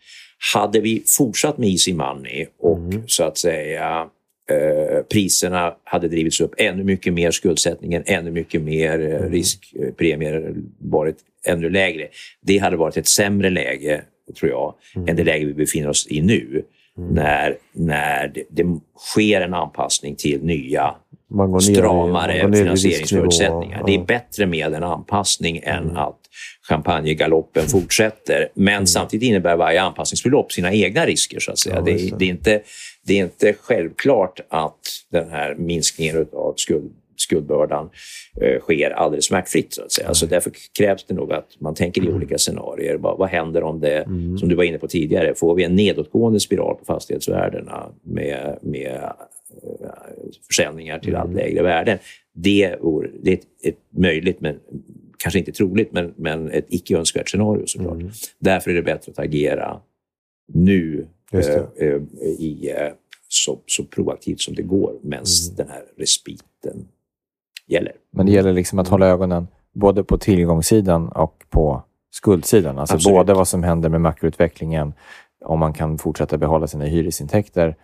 hade 0.53 0.79
vi 0.79 1.03
fortsatt 1.17 1.57
med 1.57 1.69
easy 1.69 1.93
money 1.93 2.45
och 2.59 2.79
så 3.07 3.23
att 3.23 3.37
säga 3.37 4.05
eh, 4.51 5.01
priserna 5.03 5.73
hade 5.83 6.07
drivits 6.07 6.41
upp 6.41 6.53
ännu 6.57 6.83
mycket 6.83 7.13
mer, 7.13 7.31
skuldsättningen 7.31 8.03
ännu 8.05 8.31
mycket 8.31 8.61
mer, 8.61 8.99
eh, 8.99 9.29
riskpremier 9.29 10.53
varit 10.79 11.17
ännu 11.45 11.69
lägre. 11.69 12.07
Det 12.41 12.57
hade 12.57 12.77
varit 12.77 12.97
ett 12.97 13.07
sämre 13.07 13.49
läge, 13.49 14.01
tror 14.39 14.51
jag, 14.51 14.73
än 15.07 15.15
det 15.15 15.23
läge 15.23 15.45
vi 15.45 15.53
befinner 15.53 15.89
oss 15.89 16.07
i 16.09 16.21
nu. 16.21 16.63
När, 17.11 17.57
när 17.73 18.27
det, 18.27 18.43
det 18.49 18.79
sker 18.97 19.41
en 19.41 19.53
anpassning 19.53 20.15
till 20.15 20.43
nya 20.43 20.95
stramare 21.61 22.53
finansieringsförutsättningar. 22.53 23.83
Det 23.85 23.95
är 23.95 24.03
bättre 24.05 24.45
med 24.45 24.73
en 24.73 24.83
anpassning 24.83 25.61
än 25.63 25.97
att 25.97 26.19
champagnegaloppen 26.69 27.67
fortsätter. 27.67 28.49
Men 28.53 28.87
samtidigt 28.87 29.29
innebär 29.29 29.55
varje 29.55 29.81
anpassningsbelopp 29.81 30.51
sina 30.51 30.73
egna 30.73 31.05
risker. 31.05 31.39
så 31.39 31.51
att 31.51 31.59
säga. 31.59 31.75
Ja, 31.75 31.81
det. 31.81 32.17
det, 32.19 32.25
är 32.25 32.29
inte, 32.29 32.61
det 33.09 33.19
är 33.19 33.23
inte 33.23 33.53
självklart 33.53 34.39
att 34.49 34.79
den 35.11 35.29
här 35.29 35.55
minskningen 35.55 36.27
av 36.33 36.53
skuld, 36.57 36.91
skuldbördan 37.15 37.89
eh, 38.41 38.59
sker 38.59 38.89
alldeles 38.89 39.25
smärtfritt. 39.25 39.73
Så 39.73 39.83
att 39.83 39.91
säga. 39.91 40.07
Alltså 40.07 40.25
därför 40.25 40.51
krävs 40.79 41.05
det 41.05 41.13
nog 41.13 41.33
att 41.33 41.47
man 41.59 41.75
tänker 41.75 42.05
i 42.05 42.09
olika 42.09 42.37
scenarier. 42.37 42.97
Vad, 42.97 43.17
vad 43.17 43.29
händer 43.29 43.63
om 43.63 43.79
det, 43.79 44.03
som 44.39 44.49
du 44.49 44.55
var 44.55 44.63
inne 44.63 44.77
på 44.77 44.87
tidigare, 44.87 45.35
får 45.35 45.55
vi 45.55 45.63
en 45.63 45.75
nedåtgående 45.75 46.39
spiral 46.39 46.75
på 46.75 46.85
fastighetsvärdena 46.85 47.91
med, 48.03 48.57
med 48.61 49.11
eh, 49.63 49.89
försäljningar 50.47 50.99
till 50.99 51.15
allt 51.15 51.33
lägre 51.33 51.63
värden. 51.63 51.97
Det, 52.33 52.75
vore, 52.81 53.09
det 53.23 53.31
är 53.31 53.35
ett, 53.35 53.47
ett 53.63 53.79
möjligt, 53.89 54.41
men 54.41 54.55
kanske 55.17 55.39
inte 55.39 55.51
troligt, 55.51 55.91
men, 55.91 56.13
men 56.17 56.51
ett 56.51 56.65
icke 56.69 56.97
önskvärt 56.97 57.29
scenario 57.29 57.65
såklart. 57.65 58.01
Mm. 58.01 58.11
Därför 58.39 58.71
är 58.71 58.75
det 58.75 58.81
bättre 58.81 59.11
att 59.11 59.19
agera 59.19 59.81
nu 60.53 61.07
eh, 61.31 61.39
eh, 61.39 62.01
i, 62.39 62.73
så, 63.31 63.59
så 63.65 63.83
proaktivt 63.83 64.41
som 64.41 64.55
det 64.55 64.61
går 64.61 64.93
medan 65.01 65.25
Mm. 65.47 65.55
den 65.57 65.69
här 65.69 65.83
respiten 65.97 66.87
gäller. 67.67 67.93
Men 68.11 68.25
det 68.25 68.31
gäller 68.31 68.53
liksom 68.53 68.79
att 68.79 68.87
hålla 68.87 69.07
ögonen 69.07 69.47
både 69.73 70.03
på 70.03 70.17
tillgångssidan 70.17 71.09
och 71.09 71.43
på 71.49 71.83
skuldsidan. 72.11 72.79
Alltså 72.79 72.95
Absolut. 72.95 73.15
både 73.17 73.33
vad 73.33 73.47
som 73.47 73.63
händer 73.63 73.89
med 73.89 74.01
makroutvecklingen, 74.01 74.93
om 75.45 75.59
man 75.59 75.73
kan 75.73 75.97
fortsätta 75.97 76.37
behålla 76.37 76.67
sina 76.67 76.85
hyresintäkter 76.85 77.75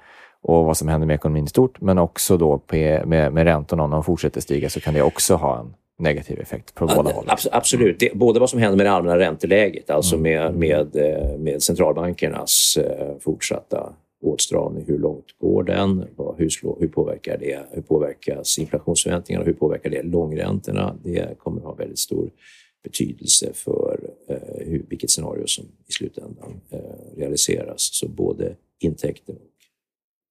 och 0.42 0.66
vad 0.66 0.78
som 0.78 0.88
händer 0.88 1.08
med 1.08 1.14
ekonomin 1.16 1.44
i 1.46 1.48
stort, 1.48 1.82
men 1.82 1.98
också 1.98 2.38
då 2.38 2.62
med, 2.70 3.08
med 3.34 3.44
räntorna. 3.44 3.84
Om 3.84 3.92
de 3.92 4.04
fortsätter 4.04 4.42
stiga 4.42 4.70
så 4.70 4.80
kan 4.80 4.94
det 4.94 5.02
också 5.02 5.36
ha 5.36 5.60
en 5.60 5.74
negativ 6.00 6.40
effekt 6.40 6.74
på 6.76 6.86
båda 6.88 7.12
hållen. 7.12 7.30
Abs- 7.30 7.48
absolut. 7.52 8.00
Det, 8.00 8.12
både 8.16 8.40
vad 8.40 8.50
som 8.50 8.60
händer 8.60 8.78
med 8.78 8.86
det 8.86 8.92
allmänna 8.92 9.18
ränteläget, 9.20 9.90
alltså 9.90 10.16
Mm. 10.16 10.24
med, 10.24 10.56
med, 10.56 10.96
eh, 10.96 11.38
med 11.38 11.64
centralbankernas 11.64 12.78
eh, 12.78 13.18
fortsatta 13.22 13.94
åtstramning. 14.26 14.84
Hur 14.88 14.98
långt 14.98 15.26
går 15.40 15.64
den? 15.64 16.04
Hur, 16.38 16.50
slår, 16.50 16.78
hur, 16.80 16.88
påverkar 16.88 17.38
det? 17.38 17.60
hur 17.72 17.82
påverkas 17.82 18.58
inflationsförväntningarna? 18.60 19.46
Hur 19.46 19.54
påverkar 19.54 19.90
det 19.90 20.04
långräntorna? 20.04 20.96
Det 21.04 21.38
kommer 21.40 21.58
att 21.58 21.64
ha 21.66 21.74
väldigt 21.74 22.00
stor 22.00 22.30
betydelse 22.84 23.50
för 23.54 24.00
eh, 24.28 24.38
hur, 24.68 24.86
vilket 24.90 25.10
scenario 25.10 25.44
som 25.48 25.66
i 25.88 25.92
slutändan 25.92 26.62
eh, 26.70 26.80
realiseras. 27.18 27.90
Så 27.92 28.08
både 28.08 28.56
intäkter 28.80 29.34
och, 29.34 29.40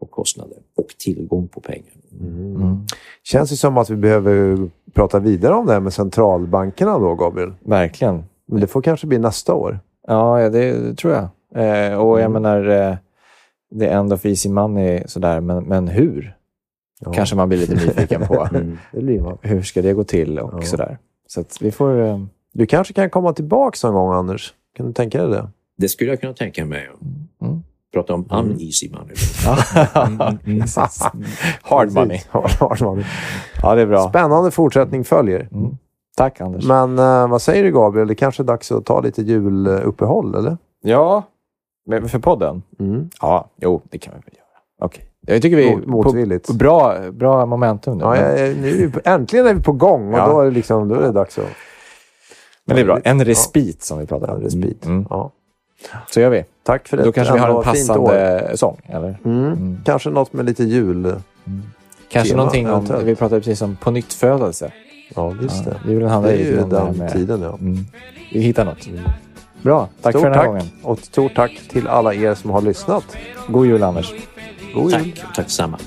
och 0.01 0.11
kostnader 0.11 0.59
och 0.77 0.89
tillgång 0.99 1.49
på 1.49 1.61
pengar. 1.61 1.93
Mm. 2.21 2.77
Känns 3.23 3.51
det 3.51 3.57
som 3.57 3.79
att 3.79 3.91
vi 3.91 3.97
behöver 3.97 4.71
prata 4.93 5.19
vidare 5.21 5.55
om 5.55 5.67
det 5.67 5.73
här 5.73 5.81
med 5.81 5.93
centralbankerna 5.93 6.99
då, 6.99 7.15
Gabriel? 7.15 7.53
Verkligen. 7.61 8.25
Men 8.47 8.61
det 8.61 8.67
får 8.67 8.83
kanske 8.83 9.07
bli 9.07 9.19
nästa 9.19 9.55
år. 9.55 9.79
Ja, 10.07 10.49
det 10.51 10.95
tror 10.97 11.13
jag. 11.13 11.23
Eh, 11.55 11.99
och 11.99 12.21
jag 12.21 12.31
Mm. 12.31 12.43
menar, 12.43 12.99
the 13.79 13.87
end 13.89 14.13
of 14.13 14.27
easy 14.27 14.49
money, 14.49 15.03
sådär, 15.07 15.41
men, 15.41 15.65
men 15.65 15.89
hur? 15.89 16.37
Ja. 17.01 17.13
Kanske 17.13 17.37
man 17.37 17.49
blir 17.49 17.59
lite 17.59 17.75
nyfiken 17.75 18.27
på. 18.27 18.49
Mm. 18.93 19.37
Hur 19.43 19.63
ska 19.63 19.83
det 19.83 19.93
gå 19.93 20.05
till 20.05 20.39
och 20.39 20.55
Ja. 20.55 20.63
sådär. 20.63 20.99
Så 21.29 21.41
att 21.41 21.59
vi 21.63 21.71
får... 21.71 22.01
Eh, 22.07 22.21
Du 22.53 22.67
kanske 22.67 22.95
kan 22.95 23.11
komma 23.11 23.33
tillbaka 23.33 23.77
någon 23.91 23.95
gång, 23.95 24.13
Anders? 24.15 24.55
Kan 24.77 24.87
du 24.87 24.93
tänka 24.93 25.23
dig 25.23 25.31
det? 25.31 25.49
Det 25.79 25.89
skulle 25.89 26.11
jag 26.11 26.21
kunna 26.21 26.33
tänka 26.33 26.65
mig. 26.65 26.89
Mm. 27.43 27.63
Prata 27.93 28.15
om 28.15 28.27
uneasy 28.31 28.91
money. 28.93 29.15
Precis. 30.61 31.03
Hard 31.63 31.93
money. 31.93 32.21
Hard 32.31 32.81
money. 32.83 33.05
Ja, 33.63 33.75
det 33.75 33.83
är 33.83 33.87
bra. 33.87 34.09
Spännande 34.09 34.51
fortsättning 34.51 35.05
följer. 35.05 35.49
Mm. 35.53 35.77
Tack, 36.17 36.41
Anders. 36.41 36.65
Men 36.67 36.99
eh, 36.99 37.29
vad 37.29 37.43
säger 37.43 37.65
du, 37.65 37.73
Gabriel? 37.73 38.09
Det 38.09 38.15
kanske 38.15 38.43
är 38.43 38.45
dags 38.45 38.73
att 38.73 38.85
ta 38.85 39.01
lite 39.01 39.23
juluppehåll, 39.23 40.35
eller? 40.35 40.57
Ja, 40.83 41.23
men 41.87 42.09
för 42.09 42.19
podden? 42.19 42.63
Mm. 42.81 43.11
Ja, 43.21 43.51
jo, 43.61 43.83
det 43.91 43.99
kan 43.99 44.15
vi 44.15 44.21
väl 44.31 44.35
göra. 44.35 44.87
Okej. 44.89 45.05
Jag 45.27 45.43
tycker 45.43 45.57
vi 45.57 45.69
är 45.69 45.77
Mot- 45.77 45.87
motvilligt. 45.87 46.47
på 46.47 46.53
bra, 46.53 46.97
bra 47.13 47.47
momentum 47.47 47.99
nu. 47.99 48.05
Ja, 48.05 48.11
men, 48.11 48.21
jag, 48.47 48.57
nu 48.57 48.69
är 48.69 48.87
vi, 48.87 48.93
äntligen 49.05 49.47
är 49.47 49.55
vi 49.55 49.63
på 49.63 49.73
gång 49.73 50.13
och 50.15 50.19
Ja. 50.19 50.27
då, 50.29 50.41
är 50.41 50.45
det 50.45 50.51
liksom, 50.51 50.89
då 50.89 50.95
är 50.95 51.01
det 51.03 51.13
dags 51.13 51.39
att... 51.39 51.45
men 52.67 52.77
det 52.77 52.83
är 52.83 52.87
bra. 52.87 52.99
En 53.05 53.25
respit 53.25 53.83
som 53.83 53.99
vi 53.99 54.07
pratar 54.07 54.29
Ja, 54.29 54.35
om. 54.35 54.41
respit. 54.43 54.87
Mm. 54.87 55.07
Ja. 55.11 55.31
Så 56.11 56.21
gör 56.21 56.31
vi. 56.31 56.45
Tack 56.63 56.89
för 56.89 56.97
det. 56.97 57.03
Då 57.03 57.13
kanske 57.13 57.33
vi 57.35 57.39
har 57.41 57.49
en 57.59 57.63
passande 57.65 58.53
sång, 58.57 58.77
eller? 58.87 59.19
Mm. 59.25 59.45
Mm. 59.47 59.79
Kanske 59.85 60.11
något 60.11 60.33
med 60.33 60.45
lite 60.45 60.65
jul. 60.65 61.15
Kanske 62.09 62.31
Tema, 62.31 62.37
någonting 62.43 62.67
om... 62.67 62.73
eventuellt. 62.75 63.05
Vi 63.05 63.15
pratade 63.15 63.41
precis 63.41 63.63
om 63.63 63.77
på 63.77 63.91
nytt 63.91 64.13
födelse. 64.13 64.73
Ja, 65.15 65.35
just 65.43 65.67
Ja, 65.67 65.73
det. 65.85 65.93
julen 65.93 66.09
handlar 66.09 66.33
Det 66.33 66.37
är 66.39 66.45
ju 66.45 66.57
den 66.57 66.97
med- 66.99 67.13
tiden, 67.13 67.43
ja. 67.43 67.49
Mm. 67.61 67.77
Vi 68.33 68.41
hittar 68.41 68.65
något. 68.65 68.89
Bra. 69.65 69.89
Tack 70.03 70.13
Stort 70.13 70.23
för 70.23 70.31
den 70.31 70.39
här 70.39 70.41
tack. 70.41 70.47
gången. 70.49 70.71
Och 70.83 70.99
stort 70.99 71.35
tack 71.35 71.61
till 71.69 71.89
alla 71.89 72.15
er 72.15 72.35
som 72.35 72.51
har 72.51 72.63
lyssnat. 72.63 73.17
God 73.49 73.67
jul, 73.67 73.83
Anders. 73.83 74.13
God 74.75 74.93
jul. 74.93 75.13
Tack, 75.15 75.27
tack 75.27 75.37
detsamma. 75.37 75.79